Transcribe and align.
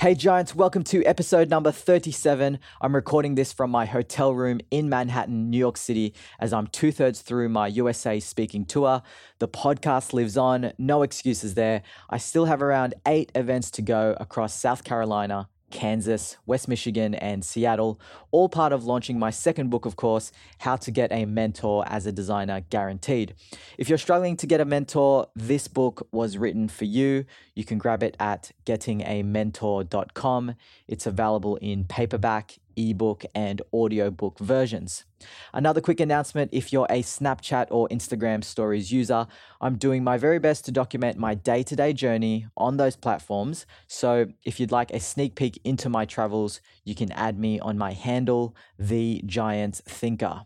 Hey 0.00 0.14
Giants, 0.14 0.54
welcome 0.54 0.84
to 0.84 1.04
episode 1.04 1.50
number 1.50 1.72
37. 1.72 2.60
I'm 2.80 2.94
recording 2.94 3.34
this 3.34 3.52
from 3.52 3.72
my 3.72 3.84
hotel 3.84 4.32
room 4.32 4.60
in 4.70 4.88
Manhattan, 4.88 5.50
New 5.50 5.58
York 5.58 5.76
City, 5.76 6.14
as 6.38 6.52
I'm 6.52 6.68
two 6.68 6.92
thirds 6.92 7.20
through 7.20 7.48
my 7.48 7.66
USA 7.66 8.20
speaking 8.20 8.64
tour. 8.64 9.02
The 9.40 9.48
podcast 9.48 10.12
lives 10.12 10.36
on, 10.36 10.72
no 10.78 11.02
excuses 11.02 11.54
there. 11.54 11.82
I 12.08 12.18
still 12.18 12.44
have 12.44 12.62
around 12.62 12.94
eight 13.08 13.32
events 13.34 13.72
to 13.72 13.82
go 13.82 14.16
across 14.20 14.54
South 14.54 14.84
Carolina, 14.84 15.48
Kansas, 15.70 16.36
West 16.46 16.68
Michigan, 16.68 17.14
and 17.14 17.44
Seattle, 17.44 18.00
all 18.30 18.48
part 18.48 18.72
of 18.72 18.84
launching 18.84 19.18
my 19.18 19.30
second 19.30 19.70
book, 19.70 19.84
of 19.86 19.96
course, 19.96 20.32
How 20.58 20.76
to 20.76 20.90
Get 20.90 21.12
a 21.12 21.24
Mentor 21.24 21.84
as 21.86 22.06
a 22.06 22.12
Designer 22.12 22.60
Guaranteed. 22.70 23.34
If 23.76 23.88
you're 23.88 23.98
struggling 23.98 24.36
to 24.38 24.46
get 24.46 24.60
a 24.60 24.64
mentor, 24.64 25.28
this 25.34 25.68
book 25.68 26.08
was 26.10 26.38
written 26.38 26.68
for 26.68 26.84
you. 26.84 27.24
You 27.54 27.64
can 27.64 27.78
grab 27.78 28.02
it 28.02 28.16
at 28.18 28.52
gettingamentor.com. 28.66 30.54
It's 30.86 31.06
available 31.06 31.56
in 31.56 31.84
paperback, 31.84 32.58
ebook, 32.78 33.24
and 33.34 33.60
audiobook 33.74 34.38
versions. 34.38 35.04
Another 35.52 35.80
quick 35.80 36.00
announcement 36.00 36.50
if 36.52 36.72
you're 36.72 36.86
a 36.88 37.02
Snapchat 37.02 37.66
or 37.70 37.88
Instagram 37.88 38.44
stories 38.44 38.92
user, 38.92 39.26
I'm 39.60 39.76
doing 39.76 40.04
my 40.04 40.16
very 40.16 40.38
best 40.38 40.64
to 40.66 40.72
document 40.72 41.18
my 41.18 41.34
day 41.34 41.62
to 41.64 41.76
day 41.76 41.92
journey 41.92 42.46
on 42.56 42.76
those 42.76 42.96
platforms. 42.96 43.66
So 43.88 44.26
if 44.44 44.60
you'd 44.60 44.72
like 44.72 44.92
a 44.92 45.00
sneak 45.00 45.34
peek 45.34 45.60
into 45.64 45.88
my 45.88 46.04
travels, 46.04 46.60
you 46.84 46.94
can 46.94 47.10
add 47.12 47.38
me 47.38 47.58
on 47.58 47.76
my 47.76 47.92
handle, 47.92 48.54
The 48.78 49.22
Giant 49.26 49.76
Thinker. 49.76 50.42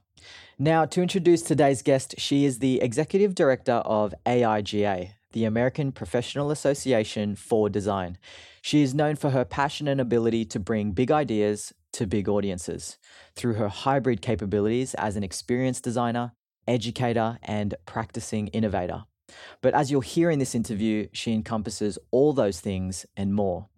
Now, 0.58 0.84
to 0.86 1.02
introduce 1.02 1.42
today's 1.42 1.82
guest, 1.82 2.14
she 2.18 2.44
is 2.44 2.58
the 2.60 2.80
Executive 2.80 3.34
Director 3.34 3.82
of 3.84 4.14
AIGA, 4.24 5.10
the 5.32 5.44
American 5.44 5.92
Professional 5.92 6.50
Association 6.50 7.34
for 7.34 7.68
Design. 7.68 8.16
She 8.60 8.82
is 8.82 8.94
known 8.94 9.16
for 9.16 9.30
her 9.30 9.44
passion 9.44 9.88
and 9.88 10.00
ability 10.00 10.44
to 10.46 10.60
bring 10.60 10.92
big 10.92 11.10
ideas 11.10 11.72
to 11.92 12.06
big 12.06 12.28
audiences 12.28 12.98
through 13.34 13.54
her 13.54 13.68
hybrid 13.68 14.22
capabilities 14.22 14.94
as 14.94 15.16
an 15.16 15.22
experienced 15.22 15.84
designer, 15.84 16.32
educator, 16.66 17.38
and 17.42 17.74
practicing 17.86 18.48
innovator. 18.48 19.04
But 19.60 19.74
as 19.74 19.90
you'll 19.90 20.00
hear 20.00 20.30
in 20.30 20.38
this 20.38 20.54
interview, 20.54 21.08
she 21.12 21.32
encompasses 21.32 21.98
all 22.10 22.32
those 22.32 22.60
things 22.60 23.06
and 23.16 23.34
more. 23.34 23.68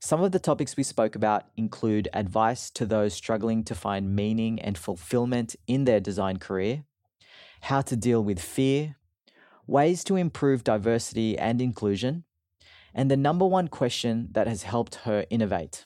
Some 0.00 0.22
of 0.22 0.30
the 0.30 0.38
topics 0.38 0.76
we 0.76 0.84
spoke 0.84 1.16
about 1.16 1.46
include 1.56 2.08
advice 2.12 2.70
to 2.70 2.86
those 2.86 3.14
struggling 3.14 3.64
to 3.64 3.74
find 3.74 4.14
meaning 4.14 4.60
and 4.60 4.78
fulfillment 4.78 5.56
in 5.66 5.84
their 5.84 5.98
design 5.98 6.36
career, 6.36 6.84
how 7.62 7.80
to 7.82 7.96
deal 7.96 8.22
with 8.22 8.40
fear, 8.40 8.96
ways 9.66 10.04
to 10.04 10.14
improve 10.14 10.62
diversity 10.62 11.36
and 11.36 11.60
inclusion, 11.60 12.24
and 12.94 13.10
the 13.10 13.16
number 13.16 13.44
one 13.44 13.66
question 13.68 14.28
that 14.32 14.46
has 14.46 14.62
helped 14.62 14.94
her 15.06 15.26
innovate. 15.30 15.84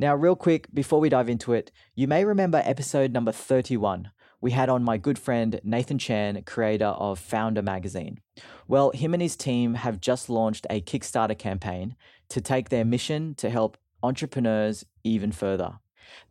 Now, 0.00 0.14
real 0.14 0.36
quick, 0.36 0.72
before 0.72 1.00
we 1.00 1.08
dive 1.08 1.28
into 1.28 1.52
it, 1.52 1.72
you 1.96 2.06
may 2.06 2.24
remember 2.24 2.62
episode 2.64 3.12
number 3.12 3.32
31. 3.32 4.12
We 4.40 4.52
had 4.52 4.68
on 4.68 4.84
my 4.84 4.96
good 4.96 5.18
friend 5.18 5.60
Nathan 5.64 5.98
Chan, 5.98 6.40
creator 6.44 6.84
of 6.86 7.18
Foundr 7.18 7.64
Magazine. 7.64 8.20
Well, 8.68 8.92
him 8.92 9.12
and 9.12 9.20
his 9.20 9.34
team 9.34 9.74
have 9.74 10.00
just 10.00 10.30
launched 10.30 10.68
a 10.70 10.80
Kickstarter 10.80 11.36
campaign 11.36 11.96
to 12.28 12.40
take 12.40 12.68
their 12.68 12.84
mission 12.84 13.34
to 13.38 13.50
help 13.50 13.76
entrepreneurs 14.00 14.84
even 15.02 15.32
further. 15.32 15.80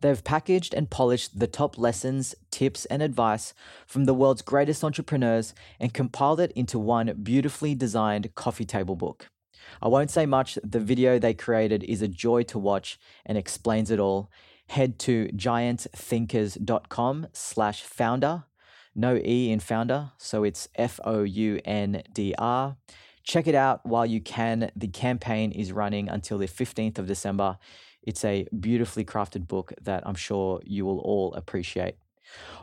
They've 0.00 0.24
packaged 0.24 0.72
and 0.72 0.88
polished 0.88 1.38
the 1.38 1.46
top 1.46 1.76
lessons, 1.76 2.34
tips, 2.50 2.86
and 2.86 3.02
advice 3.02 3.52
from 3.86 4.06
the 4.06 4.14
world's 4.14 4.40
greatest 4.40 4.82
entrepreneurs 4.82 5.52
and 5.78 5.92
compiled 5.92 6.40
it 6.40 6.52
into 6.52 6.78
one 6.78 7.14
beautifully 7.22 7.74
designed 7.74 8.34
coffee 8.34 8.64
table 8.64 8.96
book. 8.96 9.28
I 9.82 9.88
won't 9.88 10.10
say 10.10 10.26
much. 10.26 10.58
The 10.62 10.80
video 10.80 11.18
they 11.18 11.34
created 11.34 11.82
is 11.84 12.02
a 12.02 12.08
joy 12.08 12.42
to 12.44 12.58
watch 12.58 12.98
and 13.24 13.38
explains 13.38 13.90
it 13.90 13.98
all. 13.98 14.30
Head 14.68 14.98
to 15.00 15.28
giantthinkers.com 15.28 17.26
slash 17.32 17.82
founder. 17.82 18.44
No 18.94 19.16
E 19.16 19.50
in 19.50 19.60
founder, 19.60 20.12
so 20.18 20.44
it's 20.44 20.68
F 20.74 20.98
O 21.04 21.22
U 21.22 21.60
N 21.64 22.02
D 22.12 22.34
R. 22.36 22.76
Check 23.22 23.46
it 23.46 23.54
out 23.54 23.84
while 23.84 24.06
you 24.06 24.20
can. 24.20 24.70
The 24.74 24.88
campaign 24.88 25.52
is 25.52 25.70
running 25.70 26.08
until 26.08 26.38
the 26.38 26.48
15th 26.48 26.98
of 26.98 27.06
December. 27.06 27.58
It's 28.02 28.24
a 28.24 28.46
beautifully 28.58 29.04
crafted 29.04 29.46
book 29.46 29.72
that 29.82 30.02
I'm 30.06 30.14
sure 30.14 30.60
you 30.64 30.86
will 30.86 30.98
all 31.00 31.34
appreciate. 31.34 31.96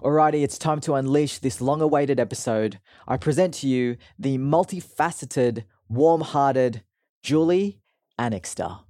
Alrighty, 0.02 0.44
it's 0.44 0.58
time 0.58 0.82
to 0.82 0.96
unleash 0.96 1.40
this 1.40 1.62
long 1.62 1.82
awaited 1.82 2.20
episode. 2.20 2.80
I 3.08 3.18
present 3.18 3.54
to 3.56 3.68
you 3.68 3.98
the 4.18 4.38
multifaceted, 4.38 5.66
warm 5.88 6.22
hearted, 6.22 6.82
Julie 7.26 7.80
Anixter. 8.22 8.82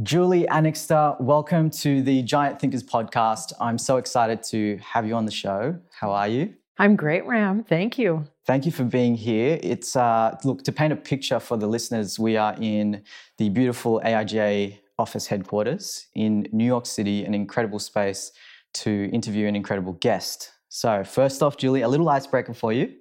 Julie 0.00 0.46
Anixter, 0.48 1.20
welcome 1.20 1.70
to 1.70 2.02
the 2.02 2.22
Giant 2.22 2.60
Thinkers 2.60 2.84
podcast. 2.84 3.52
I'm 3.60 3.78
so 3.78 3.96
excited 3.96 4.44
to 4.44 4.76
have 4.76 5.08
you 5.08 5.14
on 5.16 5.24
the 5.24 5.32
show. 5.32 5.76
How 5.90 6.12
are 6.12 6.28
you? 6.28 6.54
I'm 6.78 6.94
great, 6.94 7.26
Ram. 7.26 7.64
Thank 7.64 7.98
you. 7.98 8.28
Thank 8.46 8.64
you 8.64 8.70
for 8.70 8.84
being 8.84 9.16
here. 9.16 9.58
It's 9.60 9.96
uh, 9.96 10.38
look 10.44 10.62
to 10.62 10.70
paint 10.70 10.92
a 10.92 10.96
picture 10.96 11.40
for 11.40 11.56
the 11.56 11.66
listeners. 11.66 12.16
We 12.16 12.36
are 12.36 12.54
in 12.60 13.02
the 13.38 13.48
beautiful 13.48 14.00
AIGA 14.04 14.78
office 15.00 15.26
headquarters 15.26 16.06
in 16.14 16.46
New 16.52 16.64
York 16.64 16.86
City, 16.86 17.24
an 17.24 17.34
incredible 17.34 17.80
space 17.80 18.30
to 18.74 19.10
interview 19.12 19.48
an 19.48 19.56
incredible 19.56 19.94
guest. 19.94 20.52
So, 20.68 21.02
first 21.02 21.42
off, 21.42 21.56
Julie, 21.56 21.82
a 21.82 21.88
little 21.88 22.08
icebreaker 22.08 22.54
for 22.54 22.72
you. 22.72 22.92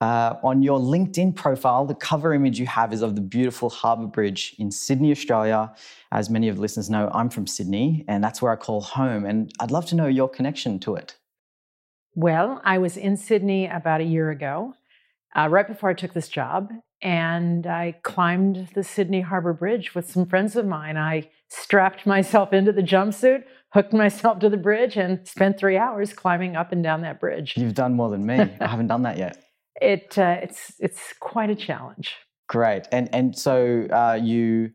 Uh, 0.00 0.34
on 0.42 0.62
your 0.62 0.78
LinkedIn 0.78 1.34
profile, 1.34 1.86
the 1.86 1.94
cover 1.94 2.34
image 2.34 2.58
you 2.58 2.66
have 2.66 2.92
is 2.92 3.00
of 3.00 3.14
the 3.14 3.20
beautiful 3.20 3.70
Harbour 3.70 4.06
Bridge 4.06 4.54
in 4.58 4.70
Sydney, 4.70 5.10
Australia. 5.10 5.72
As 6.12 6.28
many 6.28 6.48
of 6.48 6.56
the 6.56 6.62
listeners 6.62 6.90
know, 6.90 7.10
I'm 7.14 7.30
from 7.30 7.46
Sydney, 7.46 8.04
and 8.08 8.22
that's 8.22 8.42
where 8.42 8.52
I 8.52 8.56
call 8.56 8.80
home. 8.80 9.24
And 9.24 9.52
I'd 9.60 9.70
love 9.70 9.86
to 9.86 9.94
know 9.94 10.06
your 10.06 10.28
connection 10.28 10.78
to 10.80 10.96
it. 10.96 11.16
Well, 12.14 12.60
I 12.64 12.78
was 12.78 12.96
in 12.96 13.16
Sydney 13.16 13.66
about 13.66 14.00
a 14.00 14.04
year 14.04 14.30
ago, 14.30 14.74
uh, 15.34 15.48
right 15.50 15.66
before 15.66 15.90
I 15.90 15.94
took 15.94 16.12
this 16.12 16.28
job, 16.28 16.70
and 17.00 17.66
I 17.66 17.96
climbed 18.02 18.68
the 18.74 18.84
Sydney 18.84 19.20
Harbour 19.20 19.52
Bridge 19.52 19.94
with 19.94 20.10
some 20.10 20.26
friends 20.26 20.54
of 20.56 20.66
mine. 20.66 20.96
I 20.96 21.30
strapped 21.48 22.06
myself 22.06 22.52
into 22.52 22.72
the 22.72 22.82
jumpsuit, 22.82 23.44
hooked 23.72 23.92
myself 23.92 24.38
to 24.40 24.48
the 24.48 24.56
bridge, 24.56 24.96
and 24.96 25.26
spent 25.26 25.58
three 25.58 25.76
hours 25.76 26.12
climbing 26.12 26.56
up 26.56 26.72
and 26.72 26.82
down 26.82 27.02
that 27.02 27.20
bridge. 27.20 27.54
You've 27.56 27.74
done 27.74 27.94
more 27.94 28.10
than 28.10 28.24
me. 28.24 28.38
I 28.60 28.66
haven't 28.66 28.88
done 28.88 29.02
that 29.02 29.18
yet. 29.18 29.43
It 29.80 30.16
uh, 30.18 30.38
it's 30.42 30.74
it's 30.78 31.14
quite 31.20 31.50
a 31.50 31.54
challenge. 31.54 32.16
Great, 32.48 32.86
and 32.92 33.12
and 33.14 33.36
so 33.36 33.86
uh, 33.90 34.18
you 34.20 34.70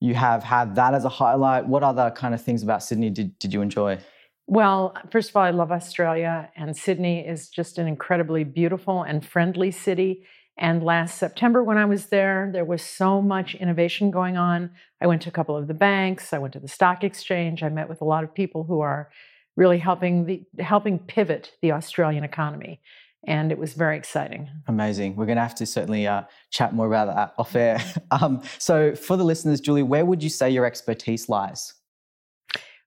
you 0.00 0.14
have 0.14 0.44
had 0.44 0.74
that 0.76 0.94
as 0.94 1.04
a 1.04 1.08
highlight. 1.08 1.66
What 1.66 1.82
other 1.82 2.10
kind 2.10 2.34
of 2.34 2.42
things 2.42 2.62
about 2.62 2.82
Sydney 2.82 3.10
did 3.10 3.38
did 3.38 3.52
you 3.52 3.62
enjoy? 3.62 3.98
Well, 4.46 4.96
first 5.10 5.30
of 5.30 5.36
all, 5.36 5.42
I 5.42 5.50
love 5.50 5.70
Australia, 5.70 6.50
and 6.56 6.74
Sydney 6.74 7.26
is 7.26 7.48
just 7.48 7.76
an 7.76 7.86
incredibly 7.86 8.44
beautiful 8.44 9.02
and 9.02 9.24
friendly 9.24 9.70
city. 9.70 10.24
And 10.56 10.82
last 10.82 11.18
September, 11.18 11.62
when 11.62 11.78
I 11.78 11.84
was 11.84 12.06
there, 12.06 12.50
there 12.52 12.64
was 12.64 12.82
so 12.82 13.22
much 13.22 13.54
innovation 13.54 14.10
going 14.10 14.36
on. 14.36 14.70
I 15.00 15.06
went 15.06 15.22
to 15.22 15.28
a 15.28 15.32
couple 15.32 15.56
of 15.56 15.68
the 15.68 15.74
banks, 15.74 16.32
I 16.32 16.38
went 16.38 16.52
to 16.54 16.60
the 16.60 16.66
stock 16.66 17.04
exchange, 17.04 17.62
I 17.62 17.68
met 17.68 17.88
with 17.88 18.00
a 18.00 18.04
lot 18.04 18.24
of 18.24 18.34
people 18.34 18.64
who 18.64 18.80
are 18.80 19.10
really 19.56 19.78
helping 19.78 20.24
the 20.24 20.46
helping 20.62 20.98
pivot 20.98 21.52
the 21.62 21.72
Australian 21.72 22.24
economy. 22.24 22.80
And 23.26 23.50
it 23.50 23.58
was 23.58 23.74
very 23.74 23.96
exciting. 23.96 24.48
Amazing. 24.68 25.16
We're 25.16 25.26
going 25.26 25.36
to 25.36 25.42
have 25.42 25.54
to 25.56 25.66
certainly 25.66 26.06
uh, 26.06 26.22
chat 26.50 26.74
more 26.74 26.86
about 26.86 27.14
that 27.14 27.34
off 27.36 27.54
air. 27.56 27.82
um, 28.10 28.42
so, 28.58 28.94
for 28.94 29.16
the 29.16 29.24
listeners, 29.24 29.60
Julie, 29.60 29.82
where 29.82 30.04
would 30.04 30.22
you 30.22 30.30
say 30.30 30.48
your 30.50 30.64
expertise 30.64 31.28
lies? 31.28 31.74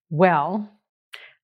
Well, 0.09 0.69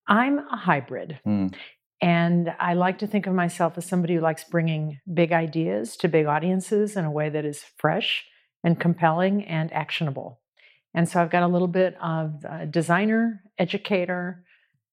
I'm 0.06 0.38
a 0.38 0.56
hybrid. 0.56 1.20
Mm. 1.26 1.54
And 2.00 2.54
I 2.60 2.74
like 2.74 2.98
to 2.98 3.06
think 3.06 3.26
of 3.26 3.34
myself 3.34 3.76
as 3.76 3.84
somebody 3.84 4.14
who 4.14 4.20
likes 4.20 4.44
bringing 4.44 5.00
big 5.12 5.32
ideas 5.32 5.96
to 5.98 6.08
big 6.08 6.26
audiences 6.26 6.96
in 6.96 7.04
a 7.04 7.10
way 7.10 7.28
that 7.28 7.44
is 7.44 7.64
fresh 7.76 8.24
and 8.62 8.78
compelling 8.78 9.44
and 9.44 9.72
actionable. 9.72 10.40
And 10.94 11.08
so 11.08 11.20
I've 11.20 11.30
got 11.30 11.42
a 11.42 11.48
little 11.48 11.68
bit 11.68 11.96
of 12.00 12.44
designer, 12.70 13.42
educator, 13.58 14.44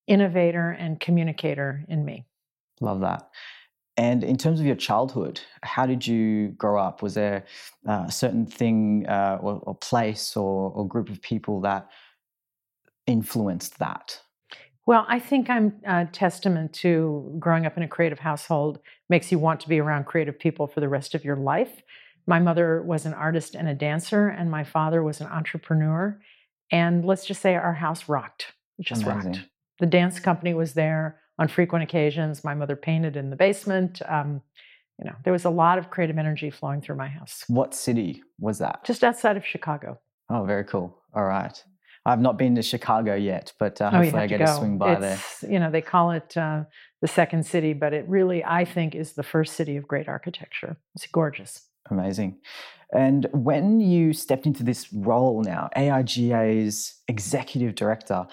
innovator, 0.07 0.71
and 0.71 0.99
communicator 0.99 1.85
in 1.87 2.05
me. 2.05 2.25
Love 2.81 3.01
that. 3.01 3.29
And 3.97 4.23
in 4.23 4.37
terms 4.37 4.59
of 4.59 4.65
your 4.65 4.75
childhood, 4.75 5.39
how 5.63 5.85
did 5.85 6.05
you 6.05 6.49
grow 6.49 6.79
up? 6.79 7.01
Was 7.01 7.13
there 7.13 7.45
uh, 7.87 8.05
a 8.07 8.11
certain 8.11 8.45
thing 8.45 9.05
uh, 9.07 9.37
or, 9.41 9.61
or, 9.63 9.75
place 9.75 10.35
or, 10.35 10.71
or, 10.71 10.87
group 10.87 11.09
of 11.09 11.21
people 11.21 11.61
that 11.61 11.89
influenced 13.07 13.79
that? 13.79 14.19
Well, 14.85 15.05
I 15.07 15.19
think 15.19 15.49
I'm 15.49 15.79
a 15.85 16.05
testament 16.05 16.73
to 16.73 17.35
growing 17.39 17.65
up 17.65 17.77
in 17.77 17.83
a 17.83 17.87
creative 17.87 18.19
household 18.19 18.79
makes 19.09 19.31
you 19.31 19.39
want 19.39 19.61
to 19.61 19.69
be 19.69 19.79
around 19.79 20.05
creative 20.05 20.37
people 20.37 20.67
for 20.67 20.81
the 20.81 20.89
rest 20.89 21.15
of 21.15 21.23
your 21.23 21.37
life. 21.37 21.81
My 22.27 22.39
mother 22.39 22.81
was 22.83 23.05
an 23.05 23.13
artist 23.13 23.55
and 23.55 23.67
a 23.67 23.73
dancer, 23.73 24.27
and 24.27 24.51
my 24.51 24.63
father 24.63 25.01
was 25.03 25.21
an 25.21 25.27
entrepreneur. 25.27 26.19
And 26.69 27.05
let's 27.05 27.25
just 27.25 27.41
say 27.41 27.55
our 27.55 27.73
house 27.73 28.09
rocked, 28.09 28.47
it 28.77 28.85
just 28.85 29.03
Amazing. 29.03 29.33
rocked. 29.33 29.45
The 29.79 29.85
dance 29.85 30.19
company 30.19 30.53
was 30.53 30.73
there 30.73 31.21
on 31.39 31.47
frequent 31.47 31.83
occasions. 31.83 32.43
My 32.43 32.53
mother 32.53 32.75
painted 32.75 33.15
in 33.15 33.29
the 33.29 33.35
basement. 33.35 34.01
Um, 34.07 34.41
you 34.99 35.05
know, 35.05 35.15
there 35.23 35.33
was 35.33 35.45
a 35.45 35.49
lot 35.49 35.77
of 35.77 35.89
creative 35.89 36.17
energy 36.17 36.49
flowing 36.49 36.81
through 36.81 36.95
my 36.95 37.07
house. 37.07 37.43
What 37.47 37.73
city 37.73 38.23
was 38.39 38.59
that? 38.59 38.85
Just 38.85 39.03
outside 39.03 39.35
of 39.35 39.45
Chicago. 39.45 39.99
Oh, 40.29 40.45
very 40.45 40.63
cool. 40.63 40.97
All 41.13 41.25
right. 41.25 41.61
I've 42.05 42.21
not 42.21 42.37
been 42.37 42.55
to 42.55 42.61
Chicago 42.61 43.15
yet, 43.15 43.51
but 43.59 43.81
uh, 43.81 43.89
oh, 43.91 43.97
hopefully 43.97 44.21
I 44.21 44.27
get 44.27 44.37
to, 44.37 44.45
to 44.45 44.53
swing 44.53 44.77
by 44.77 44.93
it's, 44.93 45.39
there. 45.39 45.51
You 45.51 45.59
know, 45.59 45.71
they 45.71 45.81
call 45.81 46.11
it 46.11 46.37
uh, 46.37 46.63
the 47.01 47.07
second 47.07 47.45
city, 47.45 47.73
but 47.73 47.93
it 47.93 48.05
really, 48.07 48.43
I 48.45 48.63
think, 48.63 48.93
is 48.93 49.13
the 49.13 49.23
first 49.23 49.53
city 49.53 49.75
of 49.75 49.87
great 49.87 50.07
architecture. 50.07 50.77
It's 50.93 51.07
gorgeous. 51.07 51.61
Amazing. 51.89 52.37
And 52.93 53.27
when 53.33 53.79
you 53.79 54.13
stepped 54.13 54.45
into 54.45 54.63
this 54.63 54.93
role 54.93 55.41
now, 55.43 55.69
AIGA's 55.75 57.01
executive 57.07 57.75
director, 57.75 58.27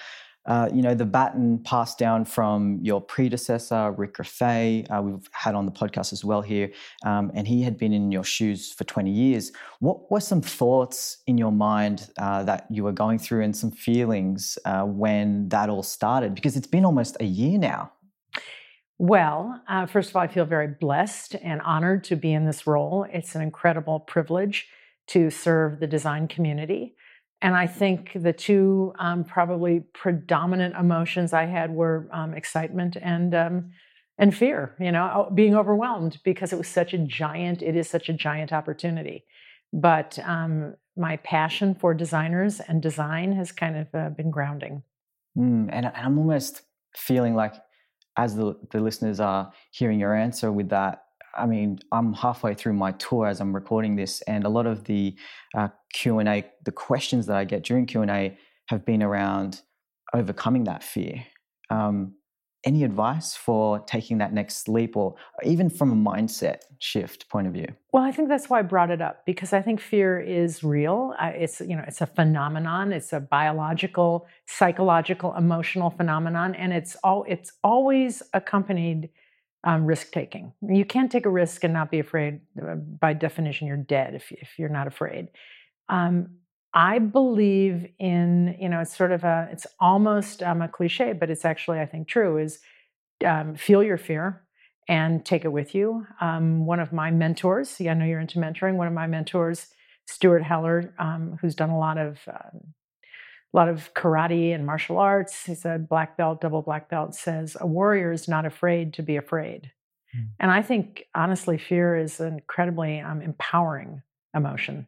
uh, 0.46 0.68
you 0.72 0.82
know, 0.82 0.94
the 0.94 1.04
baton 1.04 1.58
passed 1.64 1.98
down 1.98 2.24
from 2.24 2.78
your 2.82 3.00
predecessor, 3.00 3.92
Rick 3.92 4.14
Grefé, 4.14 4.86
uh, 4.90 5.00
we've 5.00 5.28
had 5.32 5.54
on 5.54 5.66
the 5.66 5.72
podcast 5.72 6.12
as 6.12 6.24
well 6.24 6.42
here, 6.42 6.70
um, 7.04 7.30
and 7.34 7.46
he 7.46 7.62
had 7.62 7.78
been 7.78 7.92
in 7.92 8.10
your 8.10 8.24
shoes 8.24 8.72
for 8.72 8.84
20 8.84 9.10
years. 9.10 9.52
What 9.78 10.10
were 10.10 10.20
some 10.20 10.42
thoughts 10.42 11.18
in 11.26 11.38
your 11.38 11.52
mind 11.52 12.10
uh, 12.18 12.42
that 12.44 12.66
you 12.70 12.82
were 12.82 12.92
going 12.92 13.18
through 13.18 13.42
and 13.42 13.56
some 13.56 13.70
feelings 13.70 14.58
uh, 14.64 14.82
when 14.82 15.48
that 15.50 15.70
all 15.70 15.84
started? 15.84 16.34
Because 16.34 16.56
it's 16.56 16.66
been 16.66 16.84
almost 16.84 17.16
a 17.20 17.24
year 17.24 17.58
now. 17.58 17.92
Well, 18.98 19.60
uh, 19.68 19.86
first 19.86 20.10
of 20.10 20.16
all, 20.16 20.22
I 20.22 20.28
feel 20.28 20.44
very 20.44 20.68
blessed 20.68 21.36
and 21.42 21.60
honored 21.62 22.04
to 22.04 22.16
be 22.16 22.32
in 22.32 22.46
this 22.46 22.66
role. 22.66 23.06
It's 23.12 23.34
an 23.34 23.42
incredible 23.42 24.00
privilege 24.00 24.68
to 25.08 25.30
serve 25.30 25.80
the 25.80 25.86
design 25.86 26.28
community. 26.28 26.94
And 27.42 27.56
I 27.56 27.66
think 27.66 28.12
the 28.14 28.32
two 28.32 28.92
um, 28.98 29.24
probably 29.24 29.80
predominant 29.92 30.76
emotions 30.76 31.32
I 31.32 31.44
had 31.46 31.72
were 31.72 32.08
um, 32.12 32.34
excitement 32.34 32.96
and 33.00 33.34
um, 33.34 33.72
and 34.16 34.34
fear. 34.34 34.76
You 34.78 34.92
know, 34.92 35.30
being 35.34 35.56
overwhelmed 35.56 36.20
because 36.24 36.52
it 36.52 36.56
was 36.56 36.68
such 36.68 36.94
a 36.94 36.98
giant. 36.98 37.60
It 37.60 37.76
is 37.76 37.90
such 37.90 38.08
a 38.08 38.12
giant 38.12 38.52
opportunity. 38.52 39.24
But 39.72 40.18
um, 40.24 40.76
my 40.96 41.16
passion 41.18 41.74
for 41.74 41.94
designers 41.94 42.60
and 42.60 42.80
design 42.80 43.32
has 43.32 43.50
kind 43.50 43.76
of 43.76 43.94
uh, 43.94 44.10
been 44.10 44.30
grounding. 44.30 44.82
Mm, 45.36 45.68
and 45.72 45.86
I'm 45.86 46.18
almost 46.18 46.62
feeling 46.94 47.34
like, 47.34 47.54
as 48.16 48.36
the, 48.36 48.56
the 48.70 48.80
listeners 48.80 49.18
are 49.18 49.52
hearing 49.70 49.98
your 49.98 50.14
answer 50.14 50.52
with 50.52 50.68
that, 50.68 51.04
I 51.34 51.46
mean, 51.46 51.78
I'm 51.90 52.12
halfway 52.12 52.54
through 52.54 52.74
my 52.74 52.92
tour 52.92 53.26
as 53.26 53.40
I'm 53.40 53.54
recording 53.54 53.96
this, 53.96 54.20
and 54.22 54.44
a 54.44 54.48
lot 54.48 54.66
of 54.66 54.84
the 54.84 55.16
uh, 55.54 55.68
Q 55.92 56.18
and 56.18 56.28
A, 56.28 56.44
the 56.64 56.72
questions 56.72 57.26
that 57.26 57.36
I 57.36 57.44
get 57.44 57.62
during 57.62 57.86
Q 57.86 58.02
and 58.02 58.10
A, 58.10 58.36
have 58.66 58.84
been 58.84 59.02
around 59.02 59.62
overcoming 60.14 60.64
that 60.64 60.82
fear. 60.82 61.24
Um, 61.70 62.14
any 62.64 62.84
advice 62.84 63.34
for 63.34 63.80
taking 63.80 64.18
that 64.18 64.32
next 64.32 64.68
leap, 64.68 64.96
or 64.96 65.16
even 65.42 65.68
from 65.68 65.90
a 65.90 66.10
mindset 66.10 66.58
shift 66.78 67.28
point 67.28 67.46
of 67.46 67.52
view? 67.52 67.66
Well, 67.92 68.04
I 68.04 68.12
think 68.12 68.28
that's 68.28 68.48
why 68.48 68.60
I 68.60 68.62
brought 68.62 68.90
it 68.90 69.00
up 69.00 69.26
because 69.26 69.52
I 69.52 69.60
think 69.62 69.80
fear 69.80 70.20
is 70.20 70.62
real. 70.62 71.14
It's 71.20 71.60
you 71.60 71.76
know, 71.76 71.84
it's 71.86 72.00
a 72.00 72.06
phenomenon. 72.06 72.92
It's 72.92 73.12
a 73.12 73.20
biological, 73.20 74.26
psychological, 74.46 75.34
emotional 75.34 75.90
phenomenon, 75.90 76.54
and 76.54 76.72
it's 76.72 76.96
all 77.02 77.24
it's 77.26 77.52
always 77.64 78.22
accompanied 78.32 79.08
um, 79.64 79.84
risk 79.84 80.12
taking. 80.12 80.52
You 80.62 80.84
can't 80.84 81.10
take 81.10 81.26
a 81.26 81.30
risk 81.30 81.64
and 81.64 81.72
not 81.72 81.90
be 81.90 82.00
afraid. 82.00 82.40
Uh, 82.60 82.74
by 82.74 83.12
definition, 83.12 83.66
you're 83.66 83.76
dead 83.76 84.14
if, 84.14 84.32
if 84.32 84.58
you're 84.58 84.68
not 84.68 84.86
afraid. 84.86 85.28
Um, 85.88 86.36
I 86.74 86.98
believe 86.98 87.86
in, 87.98 88.56
you 88.58 88.68
know, 88.68 88.80
it's 88.80 88.96
sort 88.96 89.12
of 89.12 89.24
a, 89.24 89.48
it's 89.52 89.66
almost 89.78 90.42
um, 90.42 90.62
a 90.62 90.68
cliche, 90.68 91.12
but 91.12 91.30
it's 91.30 91.44
actually, 91.44 91.80
I 91.80 91.86
think, 91.86 92.08
true 92.08 92.38
is 92.38 92.60
um, 93.24 93.54
feel 93.54 93.82
your 93.82 93.98
fear 93.98 94.42
and 94.88 95.24
take 95.24 95.44
it 95.44 95.52
with 95.52 95.74
you. 95.74 96.06
Um, 96.20 96.66
one 96.66 96.80
of 96.80 96.92
my 96.92 97.10
mentors, 97.10 97.78
yeah, 97.78 97.92
I 97.92 97.94
know 97.94 98.04
you're 98.04 98.20
into 98.20 98.38
mentoring, 98.38 98.76
one 98.76 98.88
of 98.88 98.94
my 98.94 99.06
mentors, 99.06 99.68
Stuart 100.06 100.42
Heller, 100.42 100.94
um, 100.98 101.38
who's 101.40 101.54
done 101.54 101.70
a 101.70 101.78
lot 101.78 101.98
of 101.98 102.18
a 103.52 103.56
lot 103.56 103.68
of 103.68 103.92
karate 103.94 104.54
and 104.54 104.64
martial 104.64 104.98
arts. 104.98 105.44
He's 105.44 105.64
a 105.64 105.78
black 105.78 106.16
belt, 106.16 106.40
double 106.40 106.62
black 106.62 106.88
belt, 106.88 107.14
says 107.14 107.56
a 107.60 107.66
warrior 107.66 108.12
is 108.12 108.28
not 108.28 108.46
afraid 108.46 108.94
to 108.94 109.02
be 109.02 109.16
afraid. 109.16 109.70
Mm. 110.16 110.28
And 110.40 110.50
I 110.50 110.62
think, 110.62 111.06
honestly, 111.14 111.58
fear 111.58 111.96
is 111.96 112.20
an 112.20 112.34
incredibly 112.34 113.00
um, 113.00 113.20
empowering 113.20 114.02
emotion. 114.34 114.86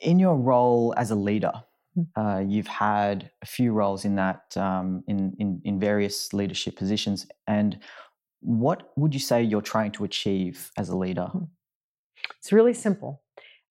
In 0.00 0.18
your 0.18 0.36
role 0.36 0.94
as 0.96 1.10
a 1.10 1.14
leader, 1.14 1.52
mm. 1.96 2.06
uh, 2.16 2.40
you've 2.40 2.66
had 2.66 3.30
a 3.42 3.46
few 3.46 3.72
roles 3.72 4.04
in 4.04 4.16
that, 4.16 4.56
um, 4.56 5.04
in, 5.06 5.34
in, 5.38 5.60
in 5.64 5.80
various 5.80 6.32
leadership 6.32 6.76
positions. 6.76 7.26
And 7.46 7.78
what 8.40 8.92
would 8.96 9.12
you 9.12 9.20
say 9.20 9.42
you're 9.42 9.60
trying 9.60 9.92
to 9.92 10.04
achieve 10.04 10.70
as 10.78 10.88
a 10.88 10.96
leader? 10.96 11.26
Hmm. 11.26 11.44
It's 12.38 12.52
really 12.52 12.74
simple. 12.74 13.22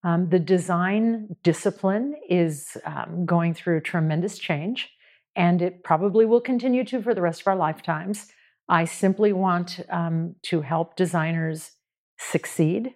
Um, 0.04 0.30
the 0.30 0.40
design 0.40 1.36
discipline 1.44 2.16
is 2.30 2.78
um, 2.86 3.26
going 3.26 3.54
through 3.54 3.82
tremendous 3.82 4.38
change, 4.38 4.90
and 5.36 5.62
it 5.62 5.84
probably 5.84 6.26
will 6.26 6.42
continue 6.42 6.84
to 6.86 7.02
for 7.02 7.14
the 7.14 7.22
rest 7.22 7.42
of 7.42 7.48
our 7.48 7.56
lifetimes. 7.56 8.28
I 8.70 8.86
simply 8.86 9.34
want 9.34 9.80
um, 9.90 10.36
to 10.44 10.62
help 10.62 10.96
designers 10.96 11.72
succeed. 12.18 12.94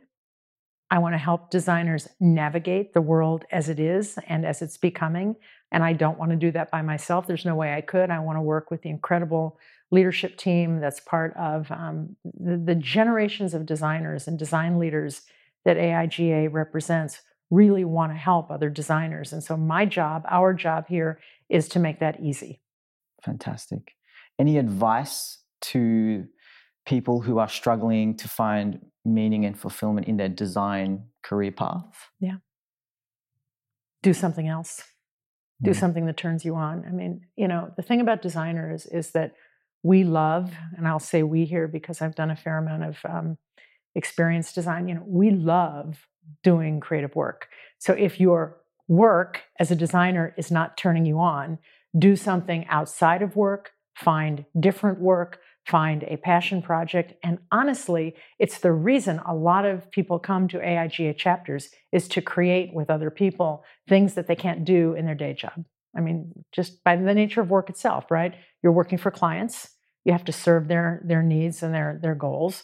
I 0.92 1.00
want 1.00 1.14
to 1.16 1.18
help 1.18 1.50
designers 1.50 2.08
navigate 2.20 2.94
the 2.94 3.02
world 3.02 3.46
as 3.52 3.68
it 3.68 3.80
is 3.80 4.20
and 4.28 4.46
as 4.46 4.62
it's 4.62 4.78
becoming. 4.78 5.36
And 5.72 5.84
I 5.84 5.94
don't 5.94 6.20
want 6.20 6.30
to 6.30 6.38
do 6.38 6.52
that 6.52 6.70
by 6.70 6.84
myself. 6.84 7.26
There's 7.26 7.46
no 7.46 7.56
way 7.56 7.74
I 7.74 7.82
could. 7.82 8.12
I 8.12 8.20
want 8.20 8.38
to 8.38 8.42
work 8.42 8.70
with 8.70 8.84
the 8.84 8.92
incredible 8.92 9.58
leadership 9.90 10.38
team 10.38 10.80
that's 10.80 11.00
part 11.00 11.36
of 11.36 11.72
um, 11.72 12.16
the, 12.24 12.58
the 12.58 12.76
generations 12.76 13.56
of 13.56 13.66
designers 13.66 14.28
and 14.28 14.38
design 14.38 14.78
leaders 14.78 15.24
that 15.66 15.78
AIGA 15.78 16.52
represents 16.52 17.22
really 17.50 17.86
want 17.86 18.12
to 18.12 18.18
help 18.18 18.50
other 18.50 18.70
designers. 18.70 19.32
And 19.32 19.44
so 19.44 19.56
my 19.56 19.86
job, 19.86 20.24
our 20.30 20.54
job 20.54 20.88
here 20.88 21.20
is 21.50 21.68
to 21.70 21.80
make 21.80 22.00
that 22.00 22.20
easy. 22.22 22.62
Fantastic. 23.24 23.94
Any 24.40 24.58
advice 24.58 25.40
to 25.62 26.26
people 26.86 27.22
who 27.22 27.38
are 27.38 27.48
struggling 27.48 28.16
to 28.18 28.28
find 28.28 28.80
meaning 29.06 29.46
and 29.46 29.58
fulfillment 29.58 30.08
in 30.08 30.18
their 30.18 30.30
design 30.30 31.04
career 31.24 31.52
path? 31.52 32.10
Yeah. 32.20 32.38
Do 34.02 34.14
something 34.14 34.48
else. 34.48 34.84
Do 35.62 35.72
mm. 35.72 35.76
something 35.76 36.06
that 36.08 36.18
turns 36.18 36.44
you 36.44 36.56
on. 36.56 36.84
I 36.86 36.92
mean, 36.92 37.22
you 37.38 37.48
know, 37.48 37.72
the 37.78 37.84
thing 37.84 38.02
about 38.02 38.22
designers 38.22 38.86
is 38.86 39.12
that 39.12 39.34
we 39.84 40.04
love, 40.04 40.52
and 40.76 40.88
I'll 40.88 41.00
say 41.00 41.24
we 41.24 41.46
here 41.46 41.68
because 41.68 42.02
I've 42.02 42.16
done 42.16 42.32
a 42.32 42.36
fair 42.36 42.58
amount 42.58 42.84
of 42.84 42.98
um, 43.08 43.38
experience 43.96 44.54
design, 44.54 44.88
you 44.88 44.96
know, 44.96 45.04
we 45.06 45.32
love 45.32 46.08
doing 46.44 46.80
creative 46.80 47.16
work. 47.16 47.48
So 47.80 47.94
if 47.94 48.20
your 48.20 48.58
work 48.88 49.42
as 49.60 49.72
a 49.72 49.76
designer 49.76 50.34
is 50.38 50.52
not 50.52 50.78
turning 50.78 51.06
you 51.06 51.20
on, 51.20 51.60
do 51.98 52.16
something 52.16 52.66
outside 52.68 53.22
of 53.22 53.36
work, 53.36 53.72
find 53.96 54.46
different 54.60 55.00
work, 55.00 55.40
find 55.66 56.04
a 56.04 56.18
passion 56.18 56.62
project. 56.62 57.14
And 57.24 57.40
honestly, 57.52 58.16
it's 58.40 58.60
the 58.60 58.72
reason 58.72 59.20
a 59.26 59.34
lot 59.34 59.66
of 59.66 59.90
people 59.92 60.20
come 60.20 60.48
to 60.50 60.60
AIGA 60.60 61.18
chapters 61.18 61.70
is 61.92 62.08
to 62.10 62.22
create 62.22 62.74
with 62.74 62.90
other 62.90 63.10
people 63.10 63.64
things 63.88 64.16
that 64.16 64.28
they 64.28 64.36
can't 64.36 64.66
do 64.66 64.94
in 64.94 65.06
their 65.06 65.16
day 65.16 65.34
job. 65.34 65.64
I 65.96 66.02
mean, 66.02 66.34
just 66.52 66.84
by 66.84 66.96
the 66.96 67.14
nature 67.14 67.42
of 67.42 67.50
work 67.50 67.70
itself, 67.70 68.10
right? 68.10 68.34
You're 68.62 68.72
working 68.72 68.98
for 68.98 69.12
clients. 69.12 69.70
You 70.06 70.12
have 70.12 70.26
to 70.26 70.32
serve 70.34 70.68
their 70.68 71.02
their 71.06 71.24
needs 71.24 71.64
and 71.64 71.74
their 71.74 72.00
their 72.02 72.16
goals. 72.16 72.64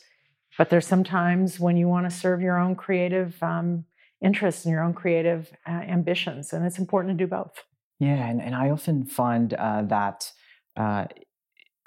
But 0.59 0.69
there's 0.69 0.85
sometimes 0.85 1.57
when 1.57 1.77
you 1.77 1.87
want 1.87 2.07
to 2.07 2.15
serve 2.15 2.41
your 2.41 2.59
own 2.59 2.75
creative 2.75 3.41
um, 3.41 3.85
interests 4.21 4.65
and 4.65 4.73
your 4.73 4.83
own 4.83 4.93
creative 4.93 5.49
uh, 5.65 5.71
ambitions, 5.71 6.51
and 6.51 6.65
it's 6.65 6.77
important 6.77 7.17
to 7.17 7.23
do 7.23 7.29
both. 7.29 7.63
Yeah, 8.01 8.27
and, 8.27 8.41
and 8.41 8.53
I 8.53 8.69
often 8.69 9.05
find 9.05 9.53
uh, 9.53 9.83
that 9.83 10.29
uh, 10.75 11.05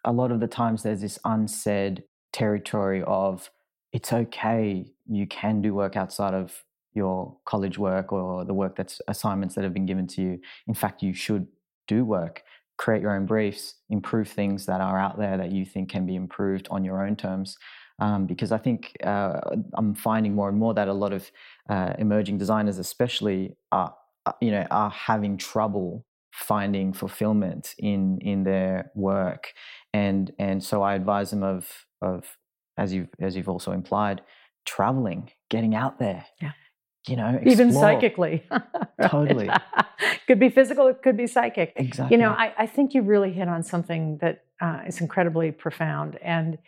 a 0.06 0.12
lot 0.12 0.32
of 0.32 0.40
the 0.40 0.46
times 0.46 0.82
there's 0.82 1.02
this 1.02 1.18
unsaid 1.26 2.04
territory 2.32 3.02
of 3.06 3.50
it's 3.92 4.10
okay, 4.10 4.86
you 5.06 5.26
can 5.26 5.60
do 5.60 5.74
work 5.74 5.94
outside 5.94 6.32
of 6.32 6.64
your 6.94 7.36
college 7.44 7.76
work 7.76 8.10
or 8.10 8.46
the 8.46 8.54
work 8.54 8.74
that's 8.74 9.02
assignments 9.06 9.54
that 9.54 9.64
have 9.64 9.74
been 9.74 9.84
given 9.84 10.06
to 10.06 10.22
you. 10.22 10.40
In 10.66 10.72
fact, 10.72 11.02
you 11.02 11.12
should 11.12 11.46
do 11.88 12.06
work, 12.06 12.42
create 12.78 13.02
your 13.02 13.14
own 13.14 13.26
briefs, 13.26 13.74
improve 13.90 14.28
things 14.28 14.64
that 14.64 14.80
are 14.80 14.98
out 14.98 15.18
there 15.18 15.36
that 15.36 15.52
you 15.52 15.66
think 15.66 15.90
can 15.90 16.06
be 16.06 16.16
improved 16.16 16.68
on 16.70 16.84
your 16.84 17.06
own 17.06 17.16
terms. 17.16 17.58
Um, 18.02 18.26
because 18.26 18.50
I 18.50 18.58
think 18.58 18.96
uh, 19.04 19.38
I'm 19.74 19.94
finding 19.94 20.34
more 20.34 20.48
and 20.48 20.58
more 20.58 20.74
that 20.74 20.88
a 20.88 20.92
lot 20.92 21.12
of 21.12 21.30
uh, 21.70 21.92
emerging 21.98 22.36
designers, 22.36 22.78
especially, 22.78 23.56
are 23.70 23.94
uh, 24.26 24.32
you 24.40 24.50
know 24.50 24.66
are 24.72 24.90
having 24.90 25.36
trouble 25.36 26.04
finding 26.32 26.92
fulfillment 26.92 27.74
in 27.78 28.18
in 28.20 28.42
their 28.42 28.90
work, 28.96 29.52
and 29.92 30.32
and 30.40 30.64
so 30.64 30.82
I 30.82 30.96
advise 30.96 31.30
them 31.30 31.44
of 31.44 31.86
of 32.00 32.38
as 32.76 32.92
you've 32.92 33.10
as 33.20 33.36
you've 33.36 33.48
also 33.48 33.70
implied, 33.70 34.20
traveling, 34.64 35.30
getting 35.48 35.76
out 35.76 36.00
there. 36.00 36.26
Yeah. 36.40 36.52
You 37.06 37.16
know, 37.16 37.40
Even 37.44 37.72
psychically. 37.72 38.44
Totally. 39.08 39.50
could 40.28 40.38
be 40.38 40.50
physical, 40.50 40.86
it 40.86 41.02
could 41.02 41.16
be 41.16 41.26
psychic. 41.26 41.72
Exactly. 41.74 42.16
You 42.16 42.22
know, 42.22 42.30
I, 42.30 42.54
I 42.56 42.66
think 42.66 42.94
you 42.94 43.02
really 43.02 43.32
hit 43.32 43.48
on 43.48 43.64
something 43.64 44.18
that 44.18 44.44
uh, 44.60 44.82
is 44.86 45.00
incredibly 45.00 45.50
profound. 45.50 46.16
And 46.22 46.58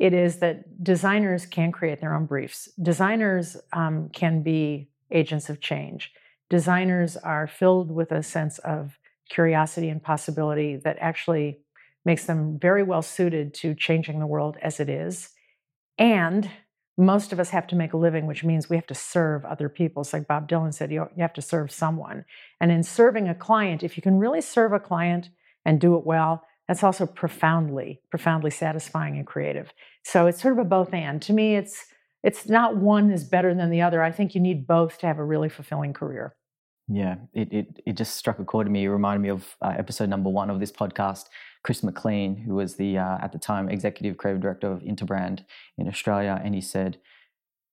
it 0.00 0.14
is 0.14 0.38
that 0.38 0.82
designers 0.82 1.44
can 1.44 1.70
create 1.70 2.00
their 2.00 2.14
own 2.14 2.24
briefs. 2.24 2.70
Designers 2.82 3.58
um, 3.74 4.08
can 4.08 4.42
be 4.42 4.88
agents 5.10 5.50
of 5.50 5.60
change. 5.60 6.10
Designers 6.48 7.18
are 7.18 7.46
filled 7.46 7.90
with 7.92 8.10
a 8.10 8.22
sense 8.22 8.58
of 8.60 8.98
curiosity 9.28 9.90
and 9.90 10.02
possibility 10.02 10.76
that 10.76 10.96
actually 11.00 11.58
makes 12.06 12.24
them 12.24 12.58
very 12.58 12.82
well 12.82 13.02
suited 13.02 13.52
to 13.52 13.74
changing 13.74 14.20
the 14.20 14.26
world 14.26 14.56
as 14.62 14.80
it 14.80 14.88
is. 14.88 15.30
And 15.98 16.50
most 16.96 17.30
of 17.30 17.38
us 17.38 17.50
have 17.50 17.66
to 17.66 17.76
make 17.76 17.92
a 17.92 17.98
living, 17.98 18.26
which 18.26 18.42
means 18.42 18.70
we 18.70 18.76
have 18.76 18.86
to 18.86 18.94
serve 18.94 19.44
other 19.44 19.68
people. 19.68 20.00
It's 20.00 20.14
like 20.14 20.26
Bob 20.26 20.48
Dylan 20.48 20.72
said, 20.72 20.90
you, 20.90 21.08
you 21.14 21.20
have 21.20 21.34
to 21.34 21.42
serve 21.42 21.70
someone. 21.70 22.24
And 22.58 22.72
in 22.72 22.82
serving 22.82 23.28
a 23.28 23.34
client, 23.34 23.82
if 23.82 23.98
you 23.98 24.02
can 24.02 24.18
really 24.18 24.40
serve 24.40 24.72
a 24.72 24.80
client 24.80 25.28
and 25.66 25.78
do 25.78 25.94
it 25.96 26.06
well, 26.06 26.42
that's 26.70 26.84
also 26.84 27.04
profoundly, 27.04 28.00
profoundly 28.10 28.52
satisfying 28.52 29.16
and 29.16 29.26
creative. 29.26 29.72
So 30.04 30.26
it's 30.26 30.40
sort 30.40 30.52
of 30.52 30.58
a 30.58 30.68
both 30.68 30.92
and. 30.94 31.20
To 31.22 31.32
me, 31.32 31.56
it's 31.56 31.86
it's 32.22 32.48
not 32.48 32.76
one 32.76 33.10
is 33.10 33.24
better 33.24 33.54
than 33.54 33.70
the 33.70 33.82
other. 33.82 34.02
I 34.02 34.12
think 34.12 34.34
you 34.34 34.40
need 34.40 34.66
both 34.66 34.98
to 34.98 35.06
have 35.06 35.18
a 35.18 35.24
really 35.24 35.48
fulfilling 35.48 35.92
career. 35.92 36.34
Yeah, 36.92 37.16
it, 37.32 37.52
it, 37.52 37.80
it 37.86 37.96
just 37.96 38.16
struck 38.16 38.40
a 38.40 38.44
chord 38.44 38.66
to 38.66 38.70
me. 38.70 38.84
It 38.84 38.88
reminded 38.88 39.22
me 39.22 39.28
of 39.28 39.56
uh, 39.62 39.74
episode 39.78 40.08
number 40.08 40.28
one 40.28 40.50
of 40.50 40.58
this 40.58 40.72
podcast. 40.72 41.26
Chris 41.62 41.82
McLean, 41.82 42.36
who 42.36 42.54
was 42.54 42.76
the 42.76 42.98
uh, 42.98 43.18
at 43.20 43.32
the 43.32 43.38
time 43.38 43.68
executive 43.68 44.16
creative 44.16 44.42
director 44.42 44.72
of 44.72 44.80
Interbrand 44.80 45.44
in 45.78 45.86
Australia, 45.86 46.40
and 46.42 46.54
he 46.54 46.60
said, 46.60 46.98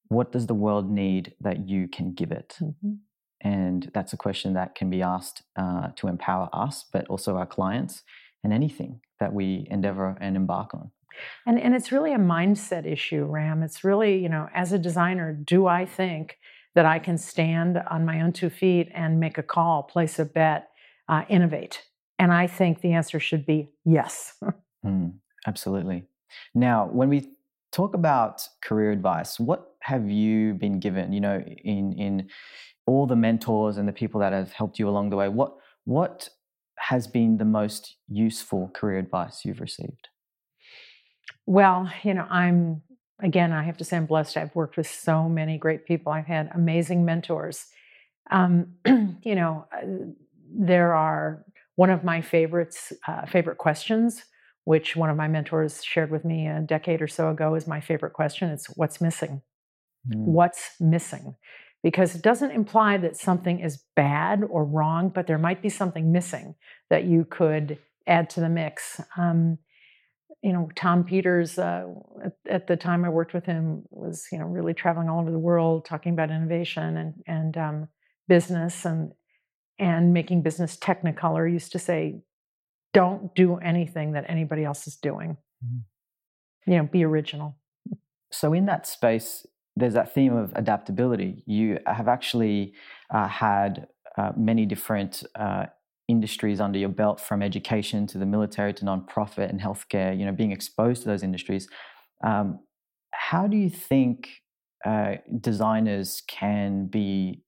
"What 0.09 0.31
does 0.31 0.47
the 0.47 0.53
world 0.53 0.91
need 0.91 1.33
that 1.41 1.67
you 1.67 1.87
can 1.87 2.13
give 2.13 2.31
it?" 2.31 2.57
Mm-hmm. 2.61 2.93
And 3.41 3.89
that's 3.93 4.13
a 4.13 4.17
question 4.17 4.53
that 4.53 4.75
can 4.75 4.89
be 4.89 5.01
asked 5.01 5.43
uh, 5.55 5.89
to 5.95 6.07
empower 6.07 6.49
us, 6.53 6.85
but 6.91 7.07
also 7.07 7.37
our 7.37 7.45
clients 7.45 8.03
and 8.43 8.53
anything 8.53 9.01
that 9.19 9.33
we 9.33 9.67
endeavor 9.69 10.17
and 10.19 10.35
embark 10.35 10.73
on. 10.73 10.91
And 11.45 11.59
and 11.59 11.73
it's 11.75 11.91
really 11.91 12.13
a 12.13 12.19
mindset 12.19 12.85
issue, 12.85 13.25
Ram. 13.25 13.63
It's 13.63 13.83
really 13.83 14.17
you 14.17 14.29
know, 14.29 14.49
as 14.53 14.71
a 14.71 14.79
designer, 14.79 15.33
do 15.33 15.67
I 15.67 15.85
think 15.85 16.37
that 16.75 16.85
I 16.85 16.99
can 16.99 17.17
stand 17.17 17.81
on 17.89 18.05
my 18.05 18.21
own 18.21 18.33
two 18.33 18.49
feet 18.49 18.89
and 18.93 19.19
make 19.19 19.37
a 19.37 19.43
call, 19.43 19.83
place 19.83 20.19
a 20.19 20.25
bet, 20.25 20.69
uh, 21.09 21.23
innovate? 21.29 21.83
And 22.19 22.31
I 22.31 22.47
think 22.47 22.81
the 22.81 22.93
answer 22.93 23.19
should 23.19 23.45
be 23.45 23.69
yes. 23.85 24.35
mm, 24.85 25.13
absolutely. 25.45 26.05
Now, 26.53 26.87
when 26.91 27.09
we 27.09 27.31
talk 27.71 27.93
about 27.93 28.47
career 28.61 28.91
advice, 28.91 29.39
what 29.39 29.73
have 29.81 30.09
you 30.09 30.53
been 30.53 30.79
given? 30.79 31.13
You 31.13 31.21
know, 31.21 31.43
in 31.63 31.93
in 31.93 32.29
all 32.85 33.05
the 33.05 33.15
mentors 33.15 33.77
and 33.77 33.87
the 33.87 33.93
people 33.93 34.19
that 34.21 34.33
have 34.33 34.51
helped 34.51 34.79
you 34.79 34.87
along 34.89 35.09
the 35.09 35.15
way, 35.15 35.29
what 35.29 35.55
what 35.85 36.29
has 36.77 37.07
been 37.07 37.37
the 37.37 37.45
most 37.45 37.95
useful 38.07 38.69
career 38.73 38.99
advice 38.99 39.43
you've 39.43 39.61
received? 39.61 40.09
Well, 41.45 41.91
you 42.03 42.13
know, 42.13 42.25
I'm 42.29 42.81
again, 43.19 43.51
I 43.51 43.63
have 43.63 43.77
to 43.77 43.83
say 43.83 43.97
I'm 43.97 44.05
blessed. 44.05 44.37
I've 44.37 44.55
worked 44.55 44.77
with 44.77 44.87
so 44.87 45.27
many 45.27 45.57
great 45.57 45.85
people. 45.85 46.11
I've 46.11 46.25
had 46.25 46.51
amazing 46.53 47.05
mentors. 47.05 47.65
Um, 48.29 48.73
you 48.85 49.35
know, 49.35 49.65
uh, 49.75 49.85
there 50.51 50.93
are 50.93 51.43
one 51.75 51.89
of 51.89 52.03
my 52.03 52.21
favorites, 52.21 52.93
uh, 53.07 53.25
favorite 53.25 53.57
questions, 53.57 54.23
which 54.65 54.95
one 54.95 55.09
of 55.09 55.17
my 55.17 55.27
mentors 55.27 55.83
shared 55.83 56.11
with 56.11 56.25
me 56.25 56.47
a 56.47 56.59
decade 56.59 57.01
or 57.01 57.07
so 57.07 57.29
ago, 57.29 57.55
is 57.55 57.67
my 57.67 57.79
favorite 57.79 58.13
question. 58.13 58.49
It's 58.49 58.67
what's 58.75 58.99
missing? 58.99 59.41
Mm. 60.09 60.25
What's 60.25 60.71
missing? 60.79 61.35
Because 61.83 62.15
it 62.15 62.21
doesn't 62.21 62.51
imply 62.51 62.97
that 62.97 63.15
something 63.15 63.59
is 63.59 63.83
bad 63.95 64.43
or 64.43 64.65
wrong, 64.65 65.09
but 65.09 65.27
there 65.27 65.37
might 65.37 65.61
be 65.61 65.69
something 65.69 66.11
missing 66.11 66.55
that 66.89 67.05
you 67.05 67.23
could 67.23 67.77
add 68.07 68.29
to 68.31 68.39
the 68.39 68.49
mix. 68.49 68.99
Um, 69.17 69.59
you 70.41 70.53
know, 70.53 70.69
Tom 70.75 71.03
Peters, 71.03 71.57
uh, 71.57 71.87
at, 72.23 72.33
at, 72.47 72.67
the 72.67 72.77
time 72.77 73.03
I 73.03 73.09
worked 73.09 73.33
with 73.33 73.45
him, 73.45 73.83
was 73.89 74.27
you 74.31 74.37
know 74.37 74.45
really 74.45 74.73
traveling 74.73 75.09
all 75.09 75.19
over 75.19 75.31
the 75.31 75.39
world, 75.39 75.85
talking 75.85 76.13
about 76.13 76.31
innovation 76.31 76.97
and 76.97 77.13
and 77.25 77.57
um, 77.57 77.87
business 78.27 78.85
and 78.85 79.11
and 79.79 80.13
making 80.13 80.43
business 80.43 80.77
technicolor 80.77 81.51
used 81.51 81.71
to 81.71 81.79
say 81.79 82.21
don't 82.93 83.35
do 83.35 83.57
anything 83.57 84.13
that 84.13 84.25
anybody 84.27 84.63
else 84.63 84.87
is 84.87 84.95
doing. 84.95 85.37
Mm. 85.65 85.81
you 86.67 86.77
know 86.77 86.83
be 86.83 87.03
original. 87.03 87.55
So 88.31 88.53
in 88.53 88.65
that 88.67 88.85
space 88.85 89.45
there's 89.77 89.93
that 89.93 90.13
theme 90.13 90.35
of 90.35 90.51
adaptability. 90.55 91.43
You 91.45 91.79
have 91.85 92.07
actually 92.07 92.73
uh, 93.13 93.27
had 93.27 93.87
uh, 94.17 94.31
many 94.35 94.65
different 94.65 95.23
uh, 95.35 95.67
industries 96.07 96.59
under 96.59 96.79
your 96.79 96.89
belt 96.89 97.19
from 97.19 97.41
education 97.41 98.07
to 98.07 98.17
the 98.17 98.25
military 98.25 98.73
to 98.73 98.85
nonprofit 98.85 99.49
and 99.49 99.59
healthcare 99.59 100.17
you 100.17 100.25
know 100.25 100.31
being 100.31 100.51
exposed 100.51 101.01
to 101.01 101.07
those 101.07 101.23
industries 101.23 101.67
um, 102.23 102.59
how 103.11 103.47
do 103.47 103.57
you 103.57 103.69
think 103.69 104.29
uh, 104.85 105.15
designers 105.41 106.23
can 106.27 106.85
be 106.85 107.41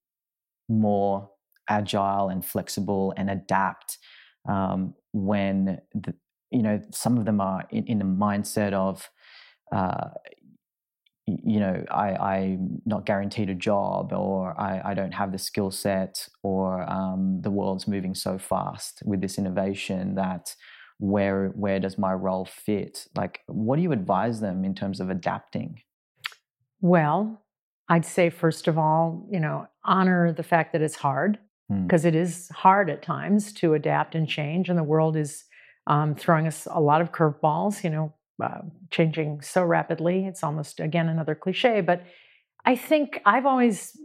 more 0.67 1.29
agile 1.69 2.29
and 2.29 2.45
flexible 2.45 3.13
and 3.15 3.29
adapt 3.29 3.97
um, 4.47 4.93
when 5.13 5.79
the, 5.93 6.13
you 6.51 6.61
know 6.61 6.81
some 6.91 7.17
of 7.17 7.25
them 7.25 7.39
are 7.39 7.63
in, 7.69 7.85
in 7.85 7.99
the 7.99 8.05
mindset 8.05 8.73
of 8.73 9.09
uh, 9.71 10.09
you 11.43 11.59
know 11.59 11.83
I, 11.91 12.07
i'm 12.15 12.81
not 12.85 13.05
guaranteed 13.05 13.49
a 13.49 13.55
job 13.55 14.13
or 14.13 14.59
i, 14.59 14.81
I 14.91 14.93
don't 14.93 15.13
have 15.13 15.31
the 15.31 15.37
skill 15.37 15.71
set 15.71 16.27
or 16.43 16.89
um, 16.89 17.41
the 17.41 17.51
world's 17.51 17.87
moving 17.87 18.15
so 18.15 18.37
fast 18.37 19.01
with 19.05 19.21
this 19.21 19.37
innovation 19.37 20.15
that 20.15 20.55
where 20.99 21.49
where 21.49 21.79
does 21.79 21.97
my 21.97 22.13
role 22.13 22.45
fit 22.45 23.07
like 23.15 23.41
what 23.47 23.77
do 23.77 23.81
you 23.81 23.91
advise 23.91 24.39
them 24.41 24.65
in 24.65 24.75
terms 24.75 24.99
of 24.99 25.09
adapting 25.09 25.81
well 26.81 27.41
i'd 27.89 28.05
say 28.05 28.29
first 28.29 28.67
of 28.67 28.77
all 28.77 29.27
you 29.31 29.39
know 29.39 29.67
honor 29.83 30.33
the 30.33 30.43
fact 30.43 30.73
that 30.73 30.81
it's 30.81 30.95
hard 30.95 31.39
because 31.69 32.03
mm. 32.03 32.07
it 32.07 32.15
is 32.15 32.49
hard 32.49 32.89
at 32.89 33.03
times 33.03 33.53
to 33.53 33.75
adapt 33.75 34.15
and 34.15 34.27
change, 34.27 34.69
and 34.69 34.77
the 34.77 34.83
world 34.83 35.15
is 35.15 35.45
um, 35.85 36.15
throwing 36.15 36.47
us 36.47 36.67
a 36.69 36.79
lot 36.79 37.01
of 37.01 37.11
curveballs. 37.11 37.83
You 37.83 37.91
know, 37.91 38.13
uh, 38.41 38.61
changing 38.91 39.41
so 39.41 39.63
rapidly. 39.63 40.25
It's 40.25 40.43
almost 40.43 40.79
again 40.79 41.09
another 41.09 41.35
cliche, 41.35 41.81
but 41.81 42.03
I 42.65 42.75
think 42.75 43.21
I've 43.25 43.45
always 43.45 43.97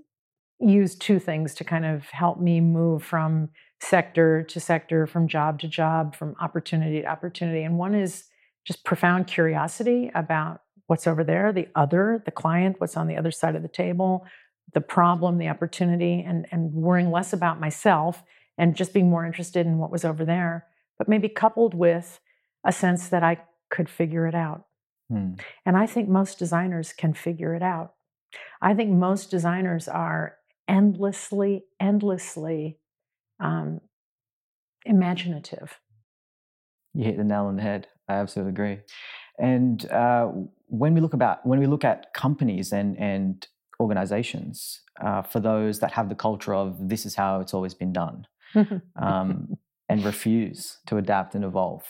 used 0.60 1.00
two 1.00 1.18
things 1.18 1.54
to 1.54 1.64
kind 1.64 1.84
of 1.84 2.08
help 2.10 2.40
me 2.40 2.60
move 2.60 3.02
from 3.02 3.50
sector 3.80 4.42
to 4.44 4.60
sector, 4.60 5.06
from 5.06 5.28
job 5.28 5.60
to 5.60 5.68
job, 5.68 6.14
from 6.16 6.34
opportunity 6.40 7.02
to 7.02 7.06
opportunity. 7.06 7.62
And 7.62 7.78
one 7.78 7.94
is 7.94 8.24
just 8.64 8.84
profound 8.84 9.26
curiosity 9.26 10.10
about 10.14 10.62
what's 10.86 11.06
over 11.06 11.24
there, 11.24 11.52
the 11.52 11.68
other, 11.74 12.22
the 12.24 12.30
client, 12.30 12.76
what's 12.78 12.96
on 12.96 13.08
the 13.08 13.16
other 13.16 13.30
side 13.30 13.56
of 13.56 13.62
the 13.62 13.68
table, 13.68 14.26
the 14.72 14.80
problem, 14.80 15.38
the 15.38 15.48
opportunity, 15.48 16.24
and, 16.26 16.46
and 16.50 16.72
worrying 16.72 17.10
less 17.10 17.32
about 17.32 17.60
myself 17.60 18.22
and 18.56 18.76
just 18.76 18.92
being 18.92 19.10
more 19.10 19.26
interested 19.26 19.66
in 19.66 19.78
what 19.78 19.90
was 19.90 20.04
over 20.04 20.24
there, 20.24 20.66
but 20.98 21.08
maybe 21.08 21.28
coupled 21.28 21.74
with 21.74 22.20
a 22.64 22.72
sense 22.72 23.08
that 23.08 23.22
I 23.22 23.38
could 23.74 23.90
figure 23.90 24.26
it 24.26 24.34
out. 24.34 24.66
Hmm. 25.10 25.32
And 25.66 25.76
I 25.76 25.86
think 25.86 26.08
most 26.08 26.38
designers 26.38 26.92
can 26.92 27.12
figure 27.12 27.54
it 27.54 27.62
out. 27.62 27.94
I 28.62 28.74
think 28.74 28.90
most 28.90 29.30
designers 29.30 29.88
are 29.88 30.36
endlessly, 30.68 31.64
endlessly 31.80 32.78
um, 33.40 33.80
imaginative. 34.84 35.80
You 36.94 37.04
hit 37.04 37.16
the 37.16 37.24
nail 37.24 37.46
on 37.46 37.56
the 37.56 37.62
head. 37.62 37.88
I 38.08 38.14
absolutely 38.14 38.52
agree. 38.52 38.78
And 39.38 39.84
uh, 39.90 40.30
when 40.68 40.94
we 40.94 41.00
look 41.00 41.14
about 41.14 41.44
when 41.44 41.58
we 41.58 41.66
look 41.66 41.84
at 41.84 42.14
companies 42.14 42.72
and 42.72 42.96
and 42.98 43.46
organizations 43.80 44.82
uh, 45.00 45.22
for 45.22 45.40
those 45.40 45.80
that 45.80 45.90
have 45.92 46.08
the 46.08 46.14
culture 46.14 46.54
of 46.54 46.88
this 46.88 47.04
is 47.04 47.16
how 47.16 47.40
it's 47.40 47.52
always 47.52 47.74
been 47.74 47.92
done 47.92 48.26
um, 49.02 49.56
and 49.88 50.04
refuse 50.04 50.78
to 50.86 50.96
adapt 50.96 51.34
and 51.34 51.44
evolve. 51.44 51.84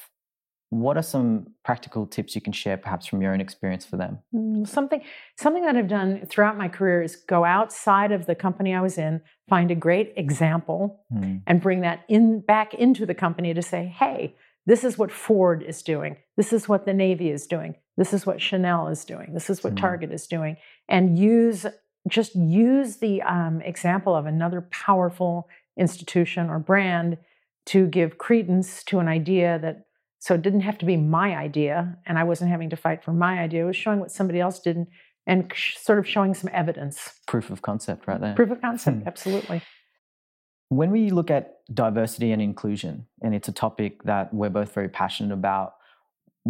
What 0.75 0.97
are 0.97 1.03
some 1.03 1.47
practical 1.65 2.07
tips 2.07 2.35
you 2.35 2.41
can 2.41 2.53
share, 2.53 2.77
perhaps 2.77 3.07
from 3.07 3.23
your 3.23 3.33
own 3.33 3.41
experience 3.41 3.87
for 3.87 3.97
them? 3.97 4.19
Mm, 4.35 4.67
something, 4.67 5.01
something 5.39 5.65
that 5.65 5.77
I've 5.77 5.89
done 5.89 6.27
throughout 6.27 6.59
my 6.59 6.69
career 6.69 7.03
is 7.03 7.15
go 7.15 7.45
outside 7.45 8.11
of 8.11 8.27
the 8.27 8.35
company 8.35 8.75
I 8.75 8.81
was 8.81 8.99
in, 8.99 9.21
find 9.49 9.71
a 9.71 9.77
great 9.77 10.13
example, 10.17 11.05
mm. 11.13 11.43
and 11.47 11.61
bring 11.61 11.83
that 11.83 12.01
in 12.09 12.41
back 12.41 12.75
into 12.75 13.07
the 13.07 13.15
company 13.15 13.55
to 13.55 13.63
say, 13.63 13.87
"Hey, 13.87 14.35
this 14.67 14.83
is 14.83 14.99
what 14.99 15.13
Ford 15.13 15.63
is 15.63 15.83
doing. 15.83 16.17
This 16.37 16.53
is 16.53 16.69
what 16.69 16.87
the 16.87 16.95
Navy 16.95 17.31
is 17.31 17.47
doing. 17.47 17.77
This 17.97 18.13
is 18.13 18.27
what 18.27 18.41
Chanel 18.41 18.89
is 18.89 19.05
doing. 19.05 19.33
This 19.33 19.49
is 19.51 19.63
what 19.63 19.75
Mm. 19.75 19.81
Target 19.81 20.13
is 20.13 20.27
doing. 20.27 20.57
And 20.89 21.19
use 21.19 21.67
just 22.09 22.35
use 22.35 22.97
the 22.97 23.23
um, 23.23 23.63
example 23.63 24.15
of 24.15 24.27
another 24.27 24.61
powerful 24.61 25.49
institution 25.79 26.51
or 26.51 26.59
brand 26.59 27.17
to 27.67 27.87
give 27.87 28.19
credence 28.19 28.85
to 28.85 28.99
an 28.99 29.09
idea 29.09 29.59
that 29.59 29.87
so 30.25 30.35
it 30.35 30.43
didn't 30.47 30.61
have 30.69 30.79
to 30.79 30.87
be 30.93 30.97
my 30.97 31.29
idea 31.47 31.77
and 32.07 32.19
i 32.19 32.25
wasn't 32.31 32.51
having 32.51 32.71
to 32.71 32.77
fight 32.77 33.05
for 33.05 33.13
my 33.13 33.35
idea 33.47 33.63
it 33.65 33.67
was 33.67 33.77
showing 33.85 34.01
what 34.01 34.11
somebody 34.11 34.41
else 34.41 34.59
did 34.61 34.77
and, 35.27 35.53
sort 35.89 35.99
of 35.99 36.07
showing 36.15 36.35
some 36.35 36.51
evidence 36.53 36.97
Proof 37.27 37.51
of 37.51 37.61
concept 37.63 38.07
right 38.09 38.21
there. 38.21 38.35
proof 38.35 38.51
of 38.51 38.61
concept 38.61 38.99
Hmm. 39.03 39.09
absolutely 39.13 39.63
When 40.81 40.91
we 40.91 41.11
look 41.11 41.31
at 41.31 41.45
diversity 41.73 42.33
and 42.33 42.43
inclusion, 42.43 42.95
and 43.23 43.35
it's 43.37 43.49
a 43.49 43.53
topic 43.53 44.03
that 44.05 44.33
we're 44.39 44.51
both 44.61 44.73
very 44.79 44.89
passionate 44.89 45.33
about, 45.33 45.69